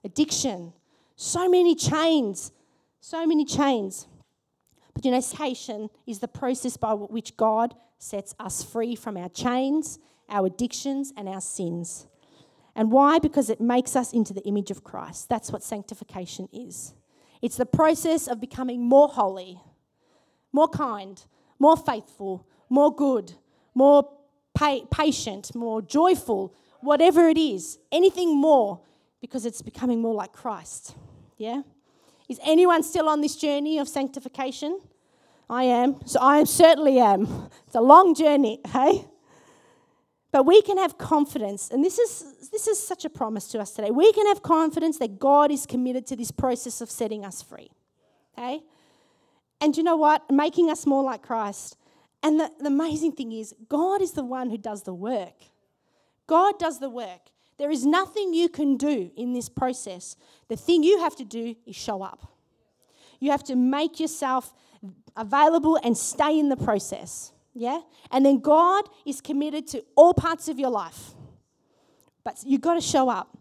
addiction. 0.03 0.73
So 1.15 1.47
many 1.47 1.75
chains, 1.75 2.51
so 2.99 3.25
many 3.25 3.45
chains. 3.45 4.07
But 4.95 5.05
you 5.05 5.11
know, 5.11 5.89
is 6.07 6.19
the 6.19 6.27
process 6.27 6.77
by 6.77 6.93
which 6.93 7.37
God 7.37 7.75
sets 7.99 8.33
us 8.39 8.63
free 8.63 8.95
from 8.95 9.17
our 9.17 9.29
chains, 9.29 9.99
our 10.29 10.47
addictions, 10.47 11.13
and 11.15 11.29
our 11.29 11.41
sins. 11.41 12.07
And 12.75 12.91
why? 12.91 13.19
Because 13.19 13.49
it 13.49 13.61
makes 13.61 13.95
us 13.95 14.13
into 14.13 14.33
the 14.33 14.41
image 14.41 14.71
of 14.71 14.83
Christ. 14.83 15.29
That's 15.29 15.51
what 15.51 15.63
sanctification 15.63 16.49
is. 16.51 16.93
It's 17.41 17.57
the 17.57 17.65
process 17.65 18.27
of 18.27 18.39
becoming 18.39 18.81
more 18.81 19.09
holy, 19.09 19.61
more 20.51 20.69
kind, 20.69 21.23
more 21.59 21.77
faithful, 21.77 22.47
more 22.69 22.93
good, 22.93 23.33
more 23.73 24.09
pa- 24.53 24.85
patient, 24.91 25.53
more 25.53 25.81
joyful, 25.81 26.55
whatever 26.81 27.27
it 27.27 27.37
is, 27.37 27.77
anything 27.91 28.35
more, 28.35 28.81
because 29.21 29.45
it's 29.45 29.61
becoming 29.61 30.01
more 30.01 30.13
like 30.13 30.31
Christ. 30.31 30.95
Yeah? 31.37 31.61
Is 32.27 32.39
anyone 32.43 32.83
still 32.83 33.07
on 33.07 33.21
this 33.21 33.35
journey 33.35 33.77
of 33.77 33.87
sanctification? 33.87 34.79
I 35.49 35.63
am. 35.63 35.97
So 36.05 36.19
I 36.19 36.43
certainly 36.43 36.99
am. 36.99 37.49
It's 37.67 37.75
a 37.75 37.81
long 37.81 38.15
journey, 38.15 38.61
hey? 38.67 39.05
But 40.31 40.45
we 40.45 40.61
can 40.61 40.77
have 40.77 40.97
confidence, 40.97 41.69
and 41.69 41.81
this 41.83 41.97
is, 41.97 42.49
this 42.51 42.67
is 42.67 42.85
such 42.85 43.05
a 43.05 43.09
promise 43.09 43.47
to 43.49 43.59
us 43.59 43.71
today. 43.71 43.89
We 43.89 44.11
can 44.11 44.27
have 44.27 44.43
confidence 44.43 44.97
that 44.97 45.17
God 45.17 45.49
is 45.49 45.65
committed 45.65 46.05
to 46.07 46.17
this 46.17 46.29
process 46.29 46.81
of 46.81 46.91
setting 46.91 47.23
us 47.23 47.41
free. 47.41 47.71
Okay? 48.37 48.61
And 49.61 49.77
you 49.77 49.83
know 49.83 49.95
what? 49.95 50.29
Making 50.29 50.69
us 50.69 50.85
more 50.85 51.03
like 51.03 51.21
Christ. 51.21 51.77
And 52.21 52.39
the, 52.39 52.51
the 52.59 52.67
amazing 52.67 53.13
thing 53.13 53.31
is, 53.31 53.55
God 53.69 54.01
is 54.01 54.11
the 54.11 54.25
one 54.25 54.49
who 54.49 54.57
does 54.57 54.83
the 54.83 54.93
work. 54.93 55.35
God 56.27 56.59
does 56.59 56.79
the 56.79 56.89
work. 56.89 57.29
There 57.57 57.71
is 57.71 57.85
nothing 57.85 58.33
you 58.33 58.49
can 58.49 58.77
do 58.77 59.11
in 59.15 59.33
this 59.33 59.49
process. 59.49 60.15
The 60.49 60.57
thing 60.57 60.83
you 60.83 60.99
have 60.99 61.15
to 61.17 61.25
do 61.25 61.55
is 61.65 61.75
show 61.75 62.01
up. 62.03 62.31
You 63.19 63.31
have 63.31 63.43
to 63.45 63.55
make 63.55 63.99
yourself 63.99 64.53
available 65.15 65.79
and 65.83 65.97
stay 65.97 66.37
in 66.37 66.49
the 66.49 66.57
process. 66.57 67.31
Yeah? 67.53 67.79
And 68.11 68.25
then 68.25 68.39
God 68.39 68.89
is 69.05 69.21
committed 69.21 69.67
to 69.67 69.83
all 69.95 70.13
parts 70.13 70.49
of 70.49 70.59
your 70.59 70.69
life. 70.69 71.11
But 72.23 72.39
you've 72.45 72.61
got 72.61 72.73
to 72.73 72.81
show 72.81 73.09
up. 73.09 73.37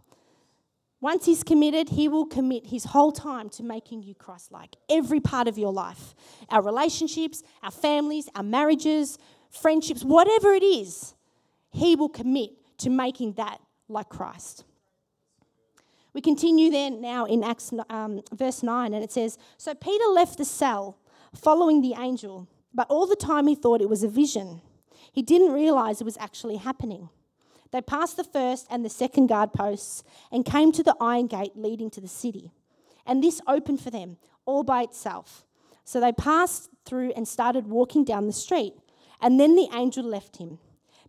Once 1.01 1.27
He's 1.27 1.43
committed, 1.43 1.89
He 1.91 2.07
will 2.07 2.25
commit 2.25 2.69
His 2.69 2.85
whole 2.85 3.11
time 3.11 3.49
to 3.51 3.63
making 3.63 4.05
you 4.05 4.15
Christ 4.15 4.53
like. 4.53 4.77
Every 4.89 5.21
part 5.21 5.49
of 5.49 5.59
your 5.59 5.73
life 5.73 6.15
our 6.49 6.63
relationships, 6.63 7.43
our 7.63 7.71
families, 7.71 8.29
our 8.35 8.43
marriages, 8.43 9.19
friendships, 9.51 10.05
whatever 10.05 10.53
it 10.53 10.63
is, 10.63 11.15
He 11.71 11.97
will 11.97 12.09
commit 12.09 12.51
to 12.79 12.91
making 12.91 13.35
that 13.35 13.61
like 13.89 14.09
Christ. 14.09 14.65
We 16.13 16.21
continue 16.21 16.71
then 16.71 17.01
now 17.01 17.25
in 17.25 17.43
Acts 17.43 17.73
um, 17.91 18.23
verse 18.33 18.63
9, 18.63 18.95
and 18.95 19.03
it 19.03 19.11
says 19.11 19.37
So 19.57 19.75
Peter 19.75 20.07
left 20.07 20.39
the 20.39 20.45
cell 20.45 20.99
following 21.35 21.83
the 21.83 21.95
angel 21.99 22.49
but 22.75 22.91
all 22.91 23.07
the 23.07 23.17
time 23.17 23.47
he 23.47 23.55
thought 23.55 23.81
it 23.81 23.89
was 23.89 24.03
a 24.03 24.09
vision. 24.09 24.61
He 25.13 25.23
didn't 25.23 25.53
realize 25.53 26.01
it 26.01 26.05
was 26.05 26.19
actually 26.19 26.57
happening. 26.57 27.09
They 27.71 27.81
passed 27.81 28.17
the 28.17 28.25
first 28.25 28.67
and 28.69 28.85
the 28.85 28.91
second 28.91 29.29
guard 29.29 29.53
posts 29.53 30.03
and 30.33 30.45
came 30.45 30.73
to 30.73 30.83
the 30.83 30.97
iron 31.01 31.29
gate 31.29 31.53
leading 31.55 31.91
to 31.91 32.01
the 32.01 32.09
city. 32.09 32.51
And 33.07 33.23
this 33.23 33.41
opened 33.47 33.81
for 33.81 33.91
them 33.91 34.17
all 34.45 34.65
by 34.65 34.83
itself. 34.83 35.45
So 35.85 36.01
they 36.01 36.13
passed 36.13 36.71
through 36.85 37.13
and 37.13 37.29
started 37.29 37.67
walking 37.69 38.05
down 38.05 38.27
the 38.27 38.33
street. 38.33 38.75
And 39.21 39.39
then 39.39 39.55
the 39.55 39.69
angel 39.73 40.05
left 40.05 40.39
him. 40.39 40.59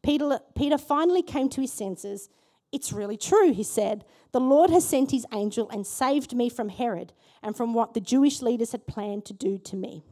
Peter, 0.03 0.39
Peter 0.55 0.77
finally 0.77 1.23
came 1.23 1.49
to 1.49 1.61
his 1.61 1.73
senses. 1.73 2.29
It's 2.71 2.91
really 2.91 3.17
true, 3.17 3.53
he 3.53 3.63
said. 3.63 4.05
The 4.31 4.39
Lord 4.39 4.69
has 4.69 4.87
sent 4.87 5.11
his 5.11 5.25
angel 5.33 5.69
and 5.69 5.87
saved 5.87 6.35
me 6.35 6.49
from 6.49 6.69
Herod 6.69 7.13
and 7.41 7.55
from 7.55 7.73
what 7.73 7.93
the 7.93 8.01
Jewish 8.01 8.41
leaders 8.41 8.71
had 8.71 8.85
planned 8.87 9.25
to 9.25 9.33
do 9.33 9.57
to 9.59 9.75
me. 9.75 10.03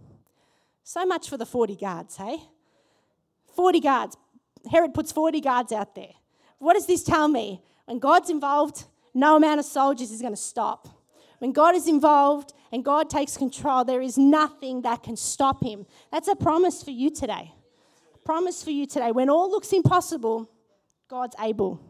So 0.84 1.06
much 1.06 1.30
for 1.30 1.38
the 1.38 1.46
40 1.46 1.76
guards, 1.76 2.18
hey? 2.18 2.38
40 3.56 3.80
guards. 3.80 4.18
Herod 4.72 4.94
puts 4.94 5.12
40 5.12 5.42
guards 5.42 5.72
out 5.72 5.96
there. 5.96 6.14
What 6.60 6.74
does 6.74 6.88
this 6.88 7.04
tell 7.04 7.28
me? 7.28 7.62
When 7.86 8.00
God's 8.00 8.30
involved, 8.30 8.86
no 9.14 9.36
amount 9.36 9.60
of 9.60 9.66
soldiers 9.66 10.12
is 10.12 10.22
going 10.22 10.34
to 10.34 10.42
stop. 10.42 10.88
When 11.40 11.52
God 11.52 11.76
is 11.76 11.88
involved 11.88 12.54
and 12.72 12.86
God 12.86 13.10
takes 13.10 13.36
control, 13.36 13.84
there 13.84 14.02
is 14.02 14.18
nothing 14.18 14.84
that 14.84 15.04
can 15.04 15.18
stop 15.18 15.62
him. 15.64 15.86
That's 16.12 16.30
a 16.30 16.36
promise 16.36 16.82
for 16.82 16.92
you 16.92 17.10
today. 17.10 17.54
promise 18.24 18.64
for 18.64 18.72
you 18.72 18.86
today. 18.86 19.12
When 19.12 19.30
all 19.30 19.52
looks 19.52 19.74
impossible, 19.74 20.50
God's 21.10 21.36
able. 21.40 21.82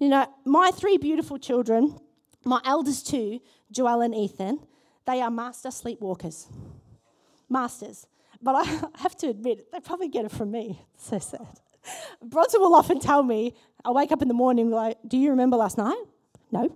You 0.00 0.08
know, 0.08 0.26
my 0.44 0.72
three 0.74 0.96
beautiful 0.96 1.38
children, 1.38 1.96
my 2.44 2.60
eldest 2.64 3.06
two, 3.06 3.40
Joelle 3.72 4.04
and 4.04 4.14
Ethan, 4.14 4.58
they 5.06 5.20
are 5.20 5.30
master 5.30 5.68
sleepwalkers 5.68 6.46
masters. 7.50 8.06
But 8.40 8.54
I 8.54 8.64
have 9.02 9.16
to 9.18 9.28
admit, 9.28 9.70
they 9.72 9.80
probably 9.80 10.08
get 10.08 10.24
it 10.24 10.30
from 10.30 10.50
me. 10.50 10.80
It's 10.94 11.08
so 11.08 11.18
sad. 11.18 11.60
Bronson 12.22 12.60
will 12.60 12.74
often 12.74 13.00
tell 13.00 13.22
me, 13.22 13.54
I 13.84 13.90
wake 13.90 14.12
up 14.12 14.22
in 14.22 14.28
the 14.28 14.34
morning 14.34 14.70
like, 14.70 14.98
Do 15.06 15.18
you 15.18 15.30
remember 15.30 15.56
last 15.56 15.76
night? 15.76 16.02
No. 16.52 16.74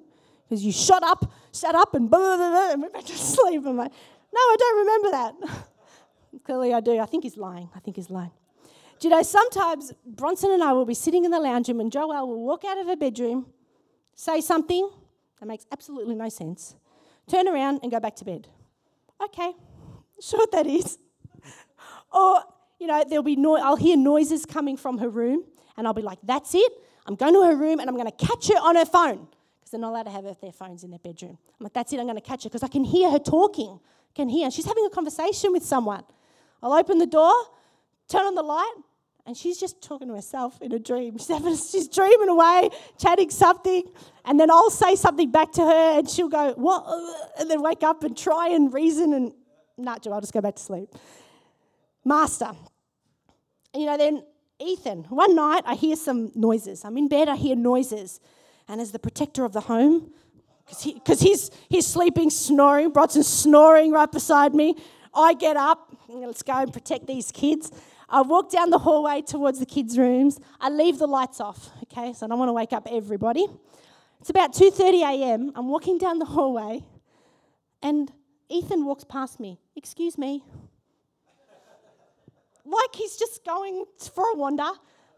Because 0.48 0.64
you 0.64 0.72
shot 0.72 1.02
up, 1.02 1.32
sat 1.52 1.74
up, 1.74 1.94
and 1.94 2.10
blah, 2.10 2.36
blah, 2.36 2.50
blah, 2.50 2.72
and 2.72 2.82
went 2.82 2.92
back 2.92 3.04
to 3.04 3.12
sleep. 3.16 3.62
I'm 3.64 3.76
like, 3.76 3.92
No, 4.32 4.40
I 4.40 4.56
don't 4.58 4.78
remember 4.78 5.10
that. 5.10 5.68
Clearly, 6.44 6.74
I 6.74 6.80
do. 6.80 6.98
I 6.98 7.06
think 7.06 7.22
he's 7.22 7.36
lying. 7.36 7.70
I 7.74 7.78
think 7.78 7.96
he's 7.96 8.10
lying. 8.10 8.32
Do 9.04 9.10
you 9.10 9.16
know, 9.16 9.22
sometimes 9.22 9.92
Bronson 10.06 10.50
and 10.50 10.62
I 10.62 10.72
will 10.72 10.86
be 10.86 10.94
sitting 10.94 11.26
in 11.26 11.30
the 11.30 11.38
lounge 11.38 11.68
room, 11.68 11.78
and 11.78 11.92
Joelle 11.92 12.26
will 12.26 12.42
walk 12.42 12.64
out 12.64 12.78
of 12.78 12.86
her 12.86 12.96
bedroom, 12.96 13.44
say 14.14 14.40
something 14.40 14.88
that 15.38 15.44
makes 15.44 15.66
absolutely 15.70 16.14
no 16.14 16.30
sense, 16.30 16.74
turn 17.28 17.46
around, 17.46 17.80
and 17.82 17.92
go 17.92 18.00
back 18.00 18.16
to 18.16 18.24
bed. 18.24 18.48
Okay, 19.22 19.52
Sure 20.22 20.38
what 20.38 20.52
that 20.52 20.66
is? 20.66 20.96
Or, 22.14 22.44
you 22.80 22.86
know, 22.86 23.04
there'll 23.06 23.22
be 23.22 23.36
no- 23.36 23.58
I'll 23.58 23.76
hear 23.76 23.98
noises 23.98 24.46
coming 24.46 24.78
from 24.78 24.96
her 24.96 25.10
room, 25.10 25.44
and 25.76 25.86
I'll 25.86 25.92
be 25.92 26.00
like, 26.00 26.20
that's 26.22 26.54
it. 26.54 26.72
I'm 27.04 27.14
going 27.14 27.34
to 27.34 27.42
her 27.42 27.56
room 27.56 27.80
and 27.80 27.90
I'm 27.90 27.96
going 27.96 28.10
to 28.10 28.26
catch 28.26 28.48
her 28.48 28.54
on 28.54 28.74
her 28.76 28.86
phone. 28.86 29.28
Because 29.58 29.72
they're 29.72 29.80
not 29.80 29.90
allowed 29.90 30.04
to 30.04 30.12
have 30.12 30.24
their 30.40 30.52
phones 30.52 30.82
in 30.82 30.88
their 30.88 30.98
bedroom. 30.98 31.36
I'm 31.60 31.64
like, 31.64 31.74
that's 31.74 31.92
it, 31.92 32.00
I'm 32.00 32.06
going 32.06 32.16
to 32.16 32.22
catch 32.22 32.44
her 32.44 32.48
because 32.48 32.62
I 32.62 32.68
can 32.68 32.84
hear 32.84 33.10
her 33.10 33.18
talking. 33.18 33.78
I 33.82 34.12
can 34.14 34.30
hear. 34.30 34.50
She's 34.50 34.64
having 34.64 34.86
a 34.86 34.90
conversation 34.90 35.52
with 35.52 35.62
someone. 35.62 36.04
I'll 36.62 36.72
open 36.72 36.96
the 36.96 37.06
door, 37.06 37.34
turn 38.08 38.22
on 38.22 38.34
the 38.34 38.42
light, 38.42 38.72
and 39.26 39.36
she's 39.36 39.58
just 39.58 39.82
talking 39.82 40.08
to 40.08 40.14
herself 40.14 40.60
in 40.60 40.72
a 40.72 40.78
dream. 40.78 41.16
She's, 41.18 41.28
having, 41.28 41.56
she's 41.56 41.88
dreaming 41.88 42.28
away, 42.28 42.68
chatting 42.98 43.30
something, 43.30 43.84
and 44.24 44.38
then 44.38 44.50
I'll 44.50 44.70
say 44.70 44.96
something 44.96 45.30
back 45.30 45.52
to 45.52 45.62
her, 45.62 45.98
and 45.98 46.08
she'll 46.08 46.28
go, 46.28 46.52
What? 46.56 46.84
And 47.38 47.50
then 47.50 47.62
wake 47.62 47.82
up 47.82 48.04
and 48.04 48.16
try 48.16 48.48
and 48.48 48.72
reason 48.72 49.14
and 49.14 49.32
not 49.76 50.02
do, 50.02 50.12
I'll 50.12 50.20
just 50.20 50.32
go 50.32 50.40
back 50.40 50.56
to 50.56 50.62
sleep. 50.62 50.88
Master. 52.04 52.52
And 53.72 53.82
you 53.82 53.86
know, 53.86 53.96
then 53.96 54.24
Ethan, 54.60 55.04
one 55.04 55.34
night 55.34 55.62
I 55.66 55.74
hear 55.74 55.96
some 55.96 56.30
noises. 56.34 56.84
I'm 56.84 56.96
in 56.96 57.08
bed, 57.08 57.28
I 57.28 57.36
hear 57.36 57.56
noises. 57.56 58.20
And 58.68 58.80
as 58.80 58.92
the 58.92 58.98
protector 58.98 59.44
of 59.44 59.52
the 59.52 59.62
home, 59.62 60.12
because 60.66 60.82
he, 61.20 61.28
he's, 61.28 61.50
he's 61.68 61.86
sleeping, 61.86 62.30
snoring, 62.30 62.90
Bronson's 62.90 63.28
snoring 63.28 63.90
right 63.90 64.10
beside 64.10 64.54
me, 64.54 64.76
I 65.14 65.34
get 65.34 65.56
up, 65.56 65.94
let's 66.08 66.42
go 66.42 66.54
and 66.54 66.72
protect 66.72 67.06
these 67.06 67.30
kids. 67.30 67.70
I 68.14 68.22
walk 68.22 68.48
down 68.48 68.70
the 68.70 68.78
hallway 68.78 69.22
towards 69.22 69.58
the 69.58 69.66
kids' 69.66 69.98
rooms. 69.98 70.38
I 70.60 70.70
leave 70.70 70.98
the 70.98 71.08
lights 71.08 71.40
off, 71.40 71.70
okay, 71.82 72.12
so 72.12 72.24
I 72.24 72.28
don't 72.28 72.38
want 72.38 72.48
to 72.48 72.52
wake 72.52 72.72
up 72.72 72.86
everybody. 72.88 73.44
It's 74.20 74.30
about 74.30 74.52
2:30 74.52 75.02
a.m. 75.02 75.52
I'm 75.56 75.68
walking 75.68 75.98
down 75.98 76.20
the 76.20 76.24
hallway, 76.26 76.84
and 77.82 78.12
Ethan 78.48 78.84
walks 78.84 79.02
past 79.02 79.40
me. 79.40 79.58
Excuse 79.74 80.16
me. 80.16 80.44
like 82.64 82.94
he's 82.94 83.16
just 83.16 83.44
going 83.44 83.84
for 83.98 84.24
a 84.32 84.36
wander. 84.36 84.70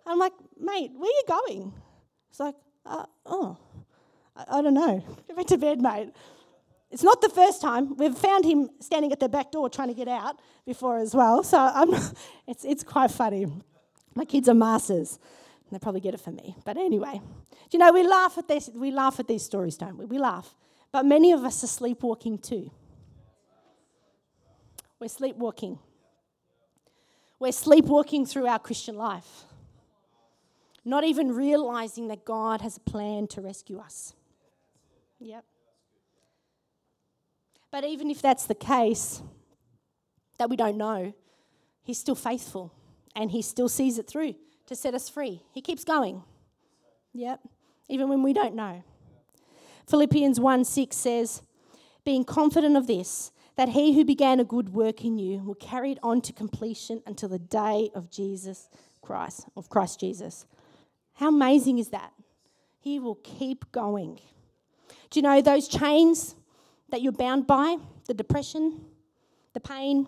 I'm 0.06 0.18
like, 0.18 0.32
mate, 0.58 0.90
where 0.96 1.10
are 1.10 1.18
you 1.20 1.24
going? 1.28 1.72
He's 2.30 2.40
like, 2.40 2.56
uh, 2.86 3.04
oh, 3.26 3.58
I, 4.34 4.58
I, 4.58 4.62
don't 4.62 4.74
know. 4.74 5.04
Go 5.28 5.36
back 5.36 5.46
to 5.48 5.58
bed, 5.58 5.82
mate. 5.82 6.14
It's 6.96 7.02
not 7.02 7.20
the 7.20 7.28
first 7.28 7.60
time. 7.60 7.94
We've 7.98 8.16
found 8.16 8.46
him 8.46 8.70
standing 8.80 9.12
at 9.12 9.20
the 9.20 9.28
back 9.28 9.52
door 9.52 9.68
trying 9.68 9.88
to 9.88 9.94
get 9.94 10.08
out 10.08 10.40
before 10.64 10.96
as 10.96 11.14
well. 11.14 11.42
So 11.42 11.58
I'm, 11.58 11.90
it's, 12.46 12.64
it's 12.64 12.82
quite 12.82 13.10
funny. 13.10 13.46
My 14.14 14.24
kids 14.24 14.48
are 14.48 14.54
masters. 14.54 15.18
They 15.70 15.78
probably 15.78 16.00
get 16.00 16.14
it 16.14 16.20
from 16.20 16.36
me. 16.36 16.56
But 16.64 16.78
anyway, 16.78 17.20
do 17.20 17.68
you 17.72 17.78
know, 17.78 17.92
we 17.92 18.02
laugh 18.02 18.38
at 18.38 18.48
this, 18.48 18.70
we 18.74 18.90
laugh 18.90 19.20
at 19.20 19.28
these 19.28 19.44
stories, 19.44 19.76
don't 19.76 19.98
we? 19.98 20.06
We 20.06 20.16
laugh. 20.16 20.54
But 20.90 21.04
many 21.04 21.32
of 21.32 21.44
us 21.44 21.62
are 21.62 21.66
sleepwalking 21.66 22.38
too. 22.38 22.70
We're 24.98 25.08
sleepwalking. 25.08 25.78
We're 27.38 27.52
sleepwalking 27.52 28.24
through 28.24 28.46
our 28.46 28.58
Christian 28.58 28.96
life, 28.96 29.44
not 30.82 31.04
even 31.04 31.30
realizing 31.30 32.08
that 32.08 32.24
God 32.24 32.62
has 32.62 32.78
a 32.78 32.80
plan 32.80 33.26
to 33.26 33.42
rescue 33.42 33.80
us. 33.80 34.14
Yep. 35.20 35.44
But 37.70 37.84
even 37.84 38.10
if 38.10 38.22
that's 38.22 38.46
the 38.46 38.54
case, 38.54 39.22
that 40.38 40.50
we 40.50 40.56
don't 40.56 40.76
know, 40.76 41.14
He's 41.82 41.98
still 41.98 42.14
faithful 42.14 42.72
and 43.14 43.30
He 43.30 43.42
still 43.42 43.68
sees 43.68 43.98
it 43.98 44.06
through 44.06 44.34
to 44.66 44.76
set 44.76 44.94
us 44.94 45.08
free. 45.08 45.42
He 45.52 45.60
keeps 45.60 45.84
going. 45.84 46.22
Yep. 47.12 47.40
Even 47.88 48.08
when 48.08 48.22
we 48.22 48.32
don't 48.32 48.54
know. 48.54 48.82
Philippians 49.88 50.40
1 50.40 50.64
6 50.64 50.96
says, 50.96 51.42
Being 52.04 52.24
confident 52.24 52.76
of 52.76 52.86
this, 52.86 53.30
that 53.56 53.70
he 53.70 53.94
who 53.94 54.04
began 54.04 54.38
a 54.38 54.44
good 54.44 54.74
work 54.74 55.04
in 55.04 55.18
you 55.18 55.38
will 55.38 55.54
carry 55.54 55.92
it 55.92 55.98
on 56.02 56.20
to 56.22 56.32
completion 56.32 57.02
until 57.06 57.28
the 57.28 57.38
day 57.38 57.90
of 57.94 58.10
Jesus 58.10 58.68
Christ, 59.00 59.46
of 59.56 59.70
Christ 59.70 60.00
Jesus. 60.00 60.46
How 61.14 61.28
amazing 61.28 61.78
is 61.78 61.88
that? 61.88 62.12
He 62.78 62.98
will 62.98 63.18
keep 63.22 63.70
going. 63.72 64.20
Do 65.10 65.18
you 65.18 65.22
know 65.22 65.40
those 65.40 65.68
chains 65.68 66.34
that 66.90 67.02
you're 67.02 67.12
bound 67.12 67.46
by? 67.46 67.76
The 68.06 68.14
depression, 68.14 68.80
the 69.52 69.60
pain, 69.60 70.06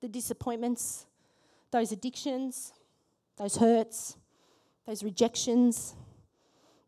the 0.00 0.08
disappointments, 0.08 1.06
those 1.70 1.92
addictions, 1.92 2.72
those 3.36 3.56
hurts, 3.56 4.16
those 4.86 5.02
rejections, 5.02 5.94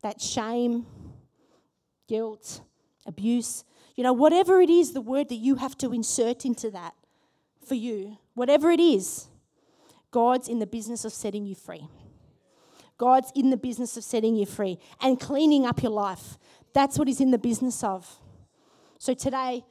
that 0.01 0.21
shame, 0.21 0.85
guilt, 2.07 2.61
abuse. 3.05 3.63
You 3.95 4.03
know, 4.03 4.13
whatever 4.13 4.61
it 4.61 4.69
is, 4.69 4.91
the 4.93 5.01
word 5.01 5.29
that 5.29 5.35
you 5.35 5.55
have 5.55 5.77
to 5.79 5.93
insert 5.93 6.45
into 6.45 6.69
that 6.71 6.93
for 7.65 7.75
you, 7.75 8.17
whatever 8.33 8.71
it 8.71 8.79
is, 8.79 9.27
God's 10.11 10.47
in 10.47 10.59
the 10.59 10.67
business 10.67 11.03
of 11.05 11.13
setting 11.13 11.45
you 11.45 11.55
free. 11.55 11.87
God's 12.97 13.31
in 13.35 13.49
the 13.49 13.57
business 13.57 13.97
of 13.97 14.03
setting 14.03 14.35
you 14.35 14.45
free 14.45 14.79
and 15.01 15.19
cleaning 15.19 15.65
up 15.65 15.81
your 15.81 15.91
life. 15.91 16.37
That's 16.73 16.97
what 16.97 17.07
He's 17.07 17.19
in 17.19 17.31
the 17.31 17.37
business 17.37 17.83
of. 17.83 18.19
So 19.05 19.13
today, 19.13 19.63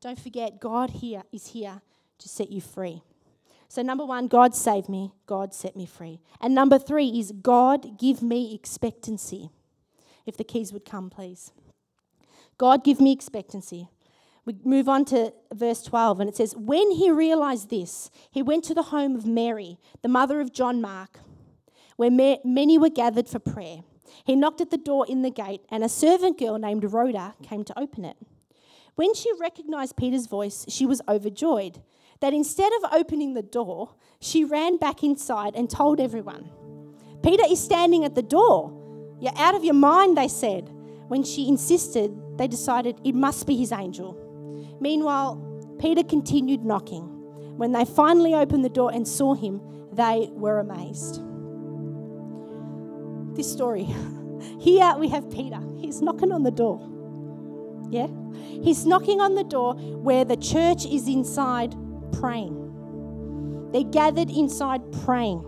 don't 0.00 0.18
forget, 0.18 0.58
God 0.58 0.90
here 0.90 1.22
is 1.30 1.46
here 1.46 1.80
to 2.18 2.28
set 2.28 2.50
you 2.50 2.60
free. 2.60 3.04
So, 3.68 3.82
number 3.82 4.04
one, 4.04 4.26
God 4.26 4.52
saved 4.52 4.88
me, 4.88 5.12
God 5.26 5.54
set 5.54 5.76
me 5.76 5.86
free. 5.86 6.18
And 6.40 6.56
number 6.56 6.76
three 6.76 7.06
is 7.06 7.30
God 7.30 8.00
give 8.00 8.20
me 8.20 8.52
expectancy. 8.52 9.50
If 10.26 10.36
the 10.36 10.42
keys 10.42 10.72
would 10.72 10.84
come, 10.84 11.08
please. 11.08 11.52
God 12.58 12.82
give 12.82 13.00
me 13.00 13.12
expectancy. 13.12 13.86
We 14.44 14.56
move 14.64 14.88
on 14.88 15.04
to 15.04 15.34
verse 15.54 15.82
12, 15.84 16.18
and 16.18 16.28
it 16.28 16.34
says, 16.34 16.56
When 16.56 16.90
he 16.90 17.12
realized 17.12 17.70
this, 17.70 18.10
he 18.32 18.42
went 18.42 18.64
to 18.64 18.74
the 18.74 18.90
home 18.90 19.14
of 19.14 19.24
Mary, 19.24 19.78
the 20.02 20.08
mother 20.08 20.40
of 20.40 20.52
John 20.52 20.80
Mark, 20.80 21.20
where 21.94 22.10
many 22.10 22.76
were 22.76 22.90
gathered 22.90 23.28
for 23.28 23.38
prayer. 23.38 23.84
He 24.24 24.34
knocked 24.34 24.60
at 24.60 24.70
the 24.70 24.76
door 24.76 25.06
in 25.08 25.22
the 25.22 25.30
gate, 25.30 25.60
and 25.70 25.84
a 25.84 25.88
servant 25.88 26.40
girl 26.40 26.58
named 26.58 26.92
Rhoda 26.92 27.36
came 27.40 27.62
to 27.62 27.78
open 27.78 28.04
it. 28.04 28.16
When 28.96 29.14
she 29.14 29.30
recognized 29.40 29.96
Peter's 29.96 30.26
voice, 30.26 30.66
she 30.68 30.86
was 30.86 31.00
overjoyed 31.08 31.80
that 32.20 32.34
instead 32.34 32.72
of 32.74 32.92
opening 32.92 33.34
the 33.34 33.42
door, 33.42 33.94
she 34.20 34.44
ran 34.44 34.76
back 34.76 35.02
inside 35.02 35.54
and 35.54 35.68
told 35.70 36.00
everyone, 36.00 36.50
Peter 37.22 37.44
is 37.48 37.62
standing 37.62 38.04
at 38.04 38.14
the 38.14 38.22
door. 38.22 38.76
You're 39.20 39.36
out 39.36 39.54
of 39.54 39.64
your 39.64 39.74
mind, 39.74 40.16
they 40.16 40.28
said. 40.28 40.70
When 41.08 41.22
she 41.22 41.48
insisted, 41.48 42.38
they 42.38 42.46
decided 42.46 43.00
it 43.04 43.14
must 43.14 43.46
be 43.46 43.56
his 43.56 43.72
angel. 43.72 44.16
Meanwhile, 44.80 45.76
Peter 45.78 46.02
continued 46.02 46.64
knocking. 46.64 47.04
When 47.56 47.72
they 47.72 47.84
finally 47.84 48.34
opened 48.34 48.64
the 48.64 48.70
door 48.70 48.90
and 48.92 49.06
saw 49.06 49.34
him, 49.34 49.60
they 49.92 50.28
were 50.32 50.60
amazed. 50.60 51.22
This 53.36 53.50
story. 53.50 53.84
Here 54.60 54.94
we 54.98 55.08
have 55.08 55.30
Peter. 55.30 55.60
He's 55.76 56.00
knocking 56.00 56.32
on 56.32 56.42
the 56.42 56.50
door. 56.50 56.80
Yeah? 57.90 58.06
He's 58.62 58.86
knocking 58.86 59.20
on 59.20 59.34
the 59.34 59.44
door 59.44 59.74
where 59.74 60.24
the 60.24 60.36
church 60.36 60.86
is 60.86 61.08
inside 61.08 61.74
praying. 62.12 62.56
They're 63.72 63.84
gathered 63.84 64.30
inside 64.30 64.80
praying. 65.04 65.46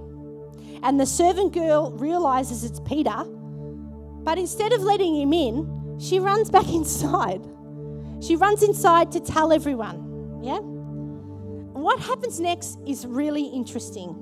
And 0.83 0.99
the 0.99 1.07
servant 1.07 1.53
girl 1.53 1.93
realizes 1.93 2.65
it's 2.65 2.81
Peter, 2.81 3.25
but 4.25 4.39
instead 4.39 4.73
of 4.73 4.83
letting 4.83 5.21
him 5.21 5.33
in, 5.33 5.99
she 6.01 6.19
runs 6.19 6.51
back 6.51 6.69
inside. 6.73 7.47
She 8.21 8.37
runs 8.37 8.63
inside 8.63 9.13
to 9.13 9.21
tell 9.21 9.53
everyone. 9.53 10.41
Yeah? 10.43 10.59
What 10.59 12.01
happens 12.01 12.39
next 12.39 12.79
is 12.87 13.07
really 13.07 13.45
interesting. 13.45 14.15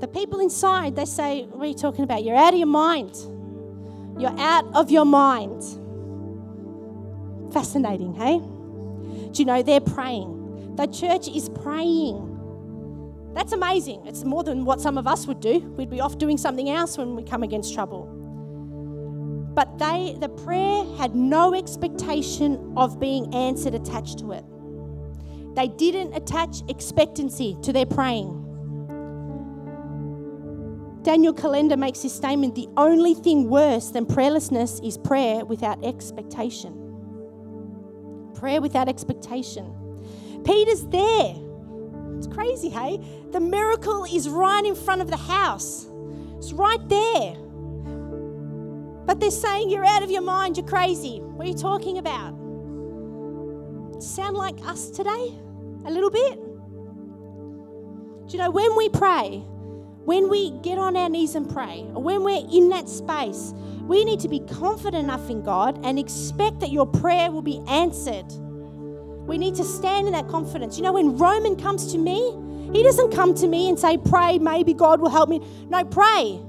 The 0.00 0.08
people 0.08 0.40
inside, 0.40 0.94
they 0.94 1.04
say, 1.04 1.44
What 1.44 1.64
are 1.64 1.66
you 1.66 1.74
talking 1.74 2.04
about? 2.04 2.22
You're 2.22 2.36
out 2.36 2.52
of 2.52 2.58
your 2.58 2.68
mind. 2.68 3.16
You're 4.18 4.38
out 4.38 4.64
of 4.74 4.90
your 4.90 5.04
mind. 5.04 5.62
Fascinating, 7.52 8.14
hey? 8.14 8.38
Do 9.32 9.42
you 9.42 9.44
know 9.44 9.62
they're 9.62 9.80
praying? 9.80 10.74
The 10.76 10.86
church 10.86 11.28
is 11.28 11.48
praying. 11.48 12.32
That's 13.34 13.52
amazing. 13.52 14.06
It's 14.06 14.24
more 14.24 14.42
than 14.44 14.64
what 14.64 14.80
some 14.80 14.96
of 14.96 15.06
us 15.06 15.26
would 15.26 15.40
do. 15.40 15.60
We'd 15.76 15.90
be 15.90 16.00
off 16.00 16.18
doing 16.18 16.38
something 16.38 16.70
else 16.70 16.96
when 16.96 17.16
we 17.16 17.22
come 17.22 17.42
against 17.42 17.74
trouble. 17.74 18.06
But 19.54 19.78
they, 19.78 20.16
the 20.20 20.28
prayer 20.28 20.84
had 20.96 21.14
no 21.14 21.54
expectation 21.54 22.72
of 22.76 22.98
being 23.00 23.34
answered 23.34 23.74
attached 23.74 24.18
to 24.20 24.32
it. 24.32 24.44
They 25.54 25.68
didn't 25.68 26.14
attach 26.14 26.62
expectancy 26.68 27.56
to 27.62 27.72
their 27.72 27.86
praying. 27.86 28.42
Daniel 31.02 31.32
Kolenda 31.32 31.78
makes 31.78 32.00
this 32.00 32.14
statement 32.14 32.54
the 32.54 32.68
only 32.76 33.14
thing 33.14 33.48
worse 33.48 33.90
than 33.90 34.04
prayerlessness 34.04 34.86
is 34.86 34.98
prayer 34.98 35.44
without 35.44 35.82
expectation. 35.84 36.85
Prayer 38.38 38.60
without 38.60 38.88
expectation. 38.88 39.72
Peter's 40.44 40.84
there. 40.86 41.34
It's 42.16 42.26
crazy, 42.26 42.68
hey? 42.68 43.00
The 43.32 43.40
miracle 43.40 44.04
is 44.04 44.28
right 44.28 44.64
in 44.64 44.74
front 44.74 45.02
of 45.02 45.08
the 45.10 45.16
house, 45.16 45.86
it's 46.36 46.52
right 46.52 46.88
there. 46.88 47.36
But 49.06 49.20
they're 49.20 49.30
saying, 49.30 49.70
You're 49.70 49.84
out 49.84 50.02
of 50.02 50.10
your 50.10 50.22
mind, 50.22 50.56
you're 50.56 50.66
crazy. 50.66 51.20
What 51.20 51.46
are 51.46 51.50
you 51.50 51.56
talking 51.56 51.98
about? 51.98 52.34
Sound 54.02 54.36
like 54.36 54.58
us 54.66 54.90
today? 54.90 55.34
A 55.86 55.90
little 55.90 56.10
bit? 56.10 56.38
Do 58.26 58.36
you 58.36 58.38
know, 58.42 58.50
when 58.50 58.76
we 58.76 58.88
pray, 58.88 59.38
when 60.04 60.28
we 60.28 60.50
get 60.62 60.78
on 60.78 60.96
our 60.96 61.08
knees 61.08 61.34
and 61.34 61.48
pray, 61.48 61.86
or 61.94 62.02
when 62.02 62.24
we're 62.24 62.44
in 62.52 62.68
that 62.70 62.88
space, 62.88 63.54
we 63.86 64.04
need 64.04 64.20
to 64.20 64.28
be 64.28 64.40
confident 64.40 65.04
enough 65.04 65.30
in 65.30 65.42
God 65.42 65.84
and 65.84 65.98
expect 65.98 66.60
that 66.60 66.70
your 66.70 66.86
prayer 66.86 67.30
will 67.30 67.42
be 67.42 67.60
answered. 67.68 68.26
We 69.26 69.38
need 69.38 69.54
to 69.56 69.64
stand 69.64 70.06
in 70.06 70.12
that 70.12 70.28
confidence. 70.28 70.76
You 70.76 70.82
know, 70.84 70.92
when 70.92 71.16
Roman 71.16 71.56
comes 71.56 71.92
to 71.92 71.98
me, 71.98 72.36
he 72.72 72.82
doesn't 72.82 73.12
come 73.12 73.34
to 73.34 73.46
me 73.46 73.68
and 73.68 73.78
say, 73.78 73.96
Pray, 73.96 74.38
maybe 74.38 74.74
God 74.74 75.00
will 75.00 75.08
help 75.08 75.28
me. 75.28 75.40
No, 75.68 75.84
pray. 75.84 76.40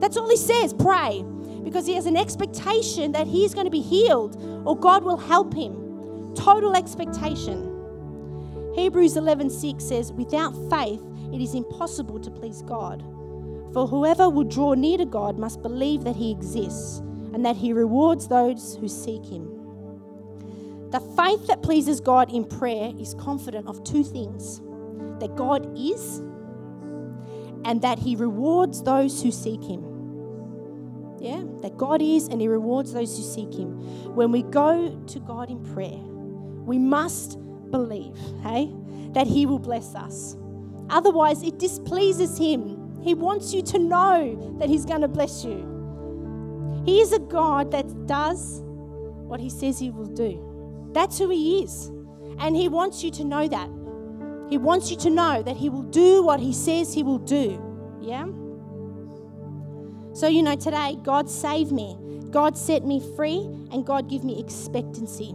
That's 0.00 0.16
all 0.16 0.28
he 0.28 0.36
says, 0.36 0.74
pray 0.74 1.24
because 1.64 1.86
he 1.86 1.94
has 1.94 2.06
an 2.06 2.16
expectation 2.16 3.12
that 3.12 3.26
he's 3.26 3.54
going 3.54 3.64
to 3.64 3.70
be 3.70 3.80
healed 3.80 4.36
or 4.66 4.78
God 4.78 5.02
will 5.02 5.16
help 5.16 5.54
him. 5.54 6.34
Total 6.34 6.76
expectation. 6.76 7.70
Hebrews 8.74 9.14
11:6 9.16 9.80
says, 9.80 10.12
"Without 10.12 10.54
faith 10.68 11.00
it 11.32 11.40
is 11.40 11.54
impossible 11.54 12.20
to 12.20 12.30
please 12.30 12.62
God. 12.62 13.02
For 13.74 13.86
whoever 13.86 14.30
will 14.30 14.44
draw 14.44 14.72
near 14.72 14.96
to 14.96 15.04
God 15.04 15.38
must 15.38 15.60
believe 15.60 16.04
that 16.04 16.16
he 16.16 16.30
exists 16.30 17.00
and 17.34 17.44
that 17.44 17.56
he 17.56 17.72
rewards 17.72 18.28
those 18.28 18.76
who 18.76 18.88
seek 18.88 19.26
him." 19.26 19.50
The 20.90 21.00
faith 21.00 21.46
that 21.48 21.62
pleases 21.62 22.00
God 22.00 22.32
in 22.32 22.44
prayer 22.44 22.92
is 22.98 23.14
confident 23.14 23.66
of 23.66 23.84
two 23.84 24.04
things: 24.04 24.62
that 25.18 25.34
God 25.36 25.68
is 25.76 26.22
and 27.64 27.82
that 27.82 27.98
he 27.98 28.14
rewards 28.14 28.82
those 28.82 29.22
who 29.22 29.30
seek 29.30 29.62
him. 29.62 29.84
Yeah, 31.24 31.42
that 31.62 31.78
God 31.78 32.02
is 32.02 32.28
and 32.28 32.38
He 32.38 32.48
rewards 32.48 32.92
those 32.92 33.16
who 33.16 33.22
seek 33.22 33.54
Him. 33.54 34.14
When 34.14 34.30
we 34.30 34.42
go 34.42 34.94
to 35.06 35.20
God 35.20 35.48
in 35.48 35.58
prayer, 35.72 35.98
we 36.66 36.78
must 36.78 37.38
believe, 37.70 38.14
hey, 38.42 38.70
that 39.12 39.26
He 39.26 39.46
will 39.46 39.58
bless 39.58 39.94
us. 39.94 40.36
Otherwise, 40.90 41.42
it 41.42 41.58
displeases 41.58 42.36
Him. 42.36 42.83
He 43.04 43.12
wants 43.12 43.52
you 43.52 43.60
to 43.62 43.78
know 43.78 44.56
that 44.58 44.70
He's 44.70 44.86
going 44.86 45.02
to 45.02 45.08
bless 45.08 45.44
you. 45.44 46.82
He 46.86 47.00
is 47.00 47.12
a 47.12 47.18
God 47.18 47.70
that 47.72 48.06
does 48.06 48.62
what 48.64 49.40
He 49.40 49.50
says 49.50 49.78
He 49.78 49.90
will 49.90 50.06
do. 50.06 50.90
That's 50.94 51.18
who 51.18 51.28
He 51.28 51.62
is. 51.62 51.90
And 52.38 52.56
He 52.56 52.66
wants 52.68 53.04
you 53.04 53.10
to 53.10 53.24
know 53.24 53.46
that. 53.46 53.68
He 54.48 54.56
wants 54.56 54.90
you 54.90 54.96
to 54.98 55.10
know 55.10 55.42
that 55.42 55.54
He 55.54 55.68
will 55.68 55.82
do 55.82 56.22
what 56.22 56.40
He 56.40 56.54
says 56.54 56.94
He 56.94 57.02
will 57.02 57.18
do. 57.18 57.62
Yeah? 58.00 58.24
So, 60.14 60.26
you 60.26 60.42
know, 60.42 60.56
today, 60.56 60.96
God 61.02 61.28
saved 61.28 61.72
me, 61.72 61.98
God 62.30 62.56
set 62.56 62.86
me 62.86 63.02
free, 63.16 63.40
and 63.70 63.84
God 63.84 64.08
give 64.08 64.24
me 64.24 64.40
expectancy. 64.40 65.34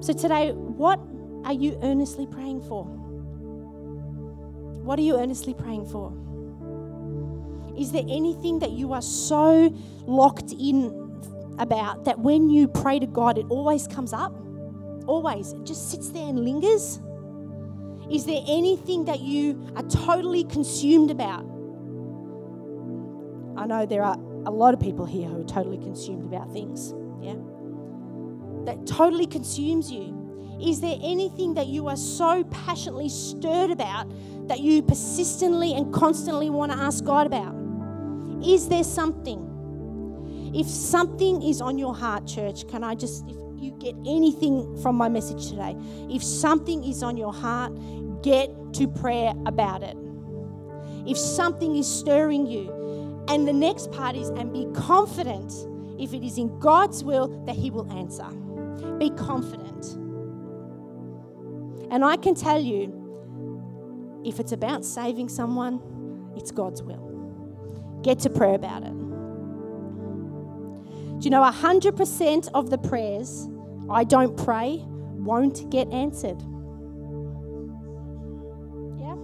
So, 0.00 0.14
today, 0.14 0.52
what 0.52 1.00
are 1.44 1.52
you 1.52 1.78
earnestly 1.82 2.26
praying 2.26 2.62
for? 2.62 2.86
What 4.82 4.98
are 4.98 5.02
you 5.02 5.18
earnestly 5.18 5.54
praying 5.54 5.86
for? 5.86 6.12
Is 7.78 7.92
there 7.92 8.04
anything 8.08 8.58
that 8.60 8.70
you 8.72 8.92
are 8.92 9.02
so 9.02 9.74
locked 10.06 10.52
in 10.52 10.96
about 11.58 12.04
that 12.04 12.18
when 12.18 12.50
you 12.50 12.68
pray 12.68 12.98
to 12.98 13.06
God, 13.06 13.38
it 13.38 13.46
always 13.48 13.86
comes 13.86 14.12
up? 14.12 14.32
Always. 15.06 15.52
It 15.52 15.64
just 15.64 15.90
sits 15.90 16.10
there 16.10 16.28
and 16.28 16.40
lingers? 16.40 17.00
Is 18.10 18.26
there 18.26 18.42
anything 18.48 19.04
that 19.04 19.20
you 19.20 19.72
are 19.76 19.82
totally 19.84 20.44
consumed 20.44 21.10
about? 21.10 21.44
I 23.56 23.66
know 23.66 23.86
there 23.86 24.02
are 24.02 24.16
a 24.46 24.50
lot 24.50 24.74
of 24.74 24.80
people 24.80 25.06
here 25.06 25.28
who 25.28 25.42
are 25.42 25.44
totally 25.44 25.78
consumed 25.78 26.24
about 26.24 26.52
things. 26.52 26.92
Yeah. 27.20 27.36
that 28.64 28.86
totally 28.86 29.26
consumes 29.26 29.90
you? 29.90 30.19
Is 30.62 30.80
there 30.80 30.96
anything 31.02 31.54
that 31.54 31.66
you 31.66 31.88
are 31.88 31.96
so 31.96 32.44
passionately 32.44 33.08
stirred 33.08 33.70
about 33.70 34.10
that 34.48 34.60
you 34.60 34.82
persistently 34.82 35.74
and 35.74 35.92
constantly 35.92 36.50
want 36.50 36.72
to 36.72 36.78
ask 36.78 37.04
God 37.04 37.26
about? 37.26 37.54
Is 38.44 38.68
there 38.68 38.84
something? 38.84 39.46
If 40.54 40.66
something 40.66 41.42
is 41.42 41.60
on 41.60 41.78
your 41.78 41.94
heart, 41.94 42.26
church, 42.26 42.66
can 42.68 42.82
I 42.82 42.94
just, 42.94 43.24
if 43.28 43.36
you 43.62 43.72
get 43.78 43.94
anything 44.06 44.76
from 44.82 44.96
my 44.96 45.08
message 45.08 45.48
today, 45.48 45.76
if 46.10 46.22
something 46.22 46.82
is 46.84 47.02
on 47.02 47.16
your 47.16 47.32
heart, 47.32 47.72
get 48.22 48.50
to 48.74 48.88
prayer 48.88 49.32
about 49.46 49.82
it. 49.82 49.96
If 51.06 51.16
something 51.16 51.76
is 51.76 51.86
stirring 51.86 52.46
you, 52.46 53.24
and 53.28 53.46
the 53.46 53.52
next 53.52 53.92
part 53.92 54.16
is, 54.16 54.28
and 54.30 54.52
be 54.52 54.66
confident 54.74 55.52
if 56.00 56.12
it 56.12 56.24
is 56.24 56.36
in 56.36 56.58
God's 56.58 57.04
will 57.04 57.28
that 57.44 57.54
He 57.54 57.70
will 57.70 57.90
answer. 57.92 58.28
Be 58.98 59.10
confident. 59.10 59.96
And 61.90 62.04
I 62.04 62.16
can 62.16 62.34
tell 62.34 62.60
you, 62.60 64.22
if 64.24 64.38
it's 64.38 64.52
about 64.52 64.84
saving 64.84 65.28
someone, 65.28 65.80
it's 66.36 66.50
God's 66.50 66.82
will. 66.82 68.00
Get 68.02 68.20
to 68.20 68.30
prayer 68.30 68.54
about 68.54 68.82
it. 68.84 68.92
Do 71.18 71.24
you 71.24 71.30
know 71.30 71.42
100% 71.42 72.48
of 72.54 72.70
the 72.70 72.78
prayers 72.78 73.48
I 73.90 74.04
don't 74.04 74.36
pray 74.36 74.82
won't 74.86 75.68
get 75.70 75.90
answered? 75.92 76.40
Yeah? 78.98 79.16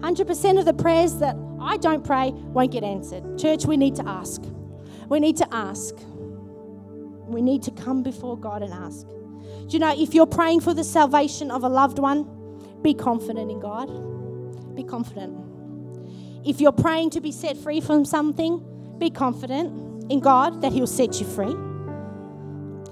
100% 0.00 0.58
of 0.58 0.64
the 0.64 0.72
prayers 0.72 1.16
that 1.16 1.36
I 1.60 1.76
don't 1.76 2.04
pray 2.04 2.30
won't 2.30 2.72
get 2.72 2.84
answered. 2.84 3.38
Church, 3.38 3.66
we 3.66 3.76
need 3.76 3.96
to 3.96 4.08
ask. 4.08 4.42
We 5.08 5.20
need 5.20 5.36
to 5.38 5.54
ask. 5.54 5.94
We 7.26 7.42
need 7.42 7.62
to 7.64 7.70
come 7.70 8.02
before 8.02 8.38
God 8.38 8.62
and 8.62 8.72
ask. 8.72 9.06
Do 9.66 9.72
you 9.72 9.78
know 9.80 9.94
if 9.96 10.14
you're 10.14 10.26
praying 10.26 10.60
for 10.60 10.72
the 10.74 10.84
salvation 10.84 11.50
of 11.50 11.64
a 11.64 11.68
loved 11.68 11.98
one, 11.98 12.24
be 12.82 12.94
confident 12.94 13.50
in 13.50 13.58
God. 13.58 13.86
Be 14.76 14.84
confident. 14.84 15.36
If 16.46 16.60
you're 16.60 16.70
praying 16.70 17.10
to 17.10 17.20
be 17.20 17.32
set 17.32 17.56
free 17.56 17.80
from 17.80 18.04
something, 18.04 18.64
be 18.98 19.10
confident 19.10 20.10
in 20.12 20.20
God 20.20 20.62
that 20.62 20.72
He'll 20.72 20.86
set 20.86 21.20
you 21.20 21.26
free. 21.26 21.54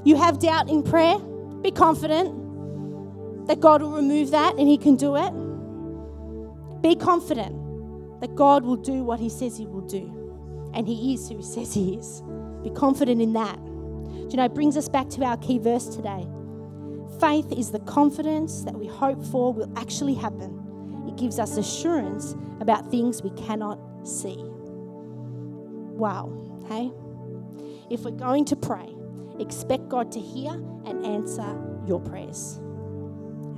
You 0.05 0.17
have 0.17 0.41
doubt 0.41 0.69
in 0.69 0.83
prayer, 0.83 1.17
be 1.63 1.71
confident 1.71 3.47
that 3.47 3.61
God 3.61 3.83
will 3.83 3.93
remove 3.93 4.33
that 4.33 4.57
and 4.57 4.69
He 4.69 4.77
can 4.77 4.97
do 4.97 5.15
it. 5.17 5.33
Be 6.83 6.97
confident 6.97 8.21
that 8.21 8.35
God 8.35 8.65
will 8.65 8.77
do 8.77 9.05
what 9.05 9.21
He 9.21 9.29
says 9.29 9.57
He 9.57 9.67
will 9.67 9.87
do. 9.87 10.73
And 10.75 10.89
He 10.89 11.15
is 11.15 11.29
who 11.29 11.37
He 11.37 11.43
says 11.45 11.73
He 11.73 11.95
is. 11.95 12.23
Be 12.65 12.71
confident 12.71 13.23
in 13.23 13.33
that. 13.35 13.57
Do 13.65 14.29
you 14.31 14.37
know, 14.37 14.45
it 14.45 14.55
brings 14.55 14.77
us 14.77 14.89
back 14.89 15.09
to 15.11 15.23
our 15.25 15.37
key 15.37 15.59
verse 15.59 15.87
today. 15.87 16.27
Faith 17.21 17.53
is 17.53 17.71
the 17.71 17.81
confidence 17.81 18.63
that 18.63 18.75
we 18.75 18.87
hope 18.87 19.25
for 19.27 19.53
will 19.53 19.73
actually 19.77 20.15
happen. 20.15 21.05
It 21.09 21.17
gives 21.17 21.39
us 21.39 21.57
assurance 21.57 22.35
about 22.61 22.91
things 22.91 23.23
we 23.23 23.31
cannot 23.31 23.79
see. 24.07 24.37
Wow, 25.97 26.33
hey? 26.69 26.91
If 27.91 28.01
we're 28.01 28.11
going 28.11 28.45
to 28.47 28.57
pray, 28.57 28.95
expect 29.39 29.89
God 29.89 30.11
to 30.13 30.21
hear 30.21 30.51
and 30.51 31.05
answer 31.05 31.83
your 31.87 32.01
prayers. 32.01 32.61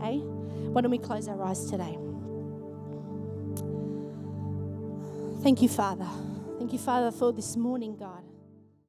Hey? 0.01 0.19
Why 0.19 0.83
don't 0.83 0.91
we 0.91 0.99
close 0.99 1.29
our 1.29 1.43
eyes 1.43 1.71
today? 1.71 1.97
Thank 5.43 5.63
you, 5.63 5.69
Father. 5.69 6.09
Thank 6.59 6.73
you, 6.73 6.79
Father, 6.79 7.11
for 7.11 7.33
this 7.33 7.57
morning, 7.57 7.97
God. 7.97 8.25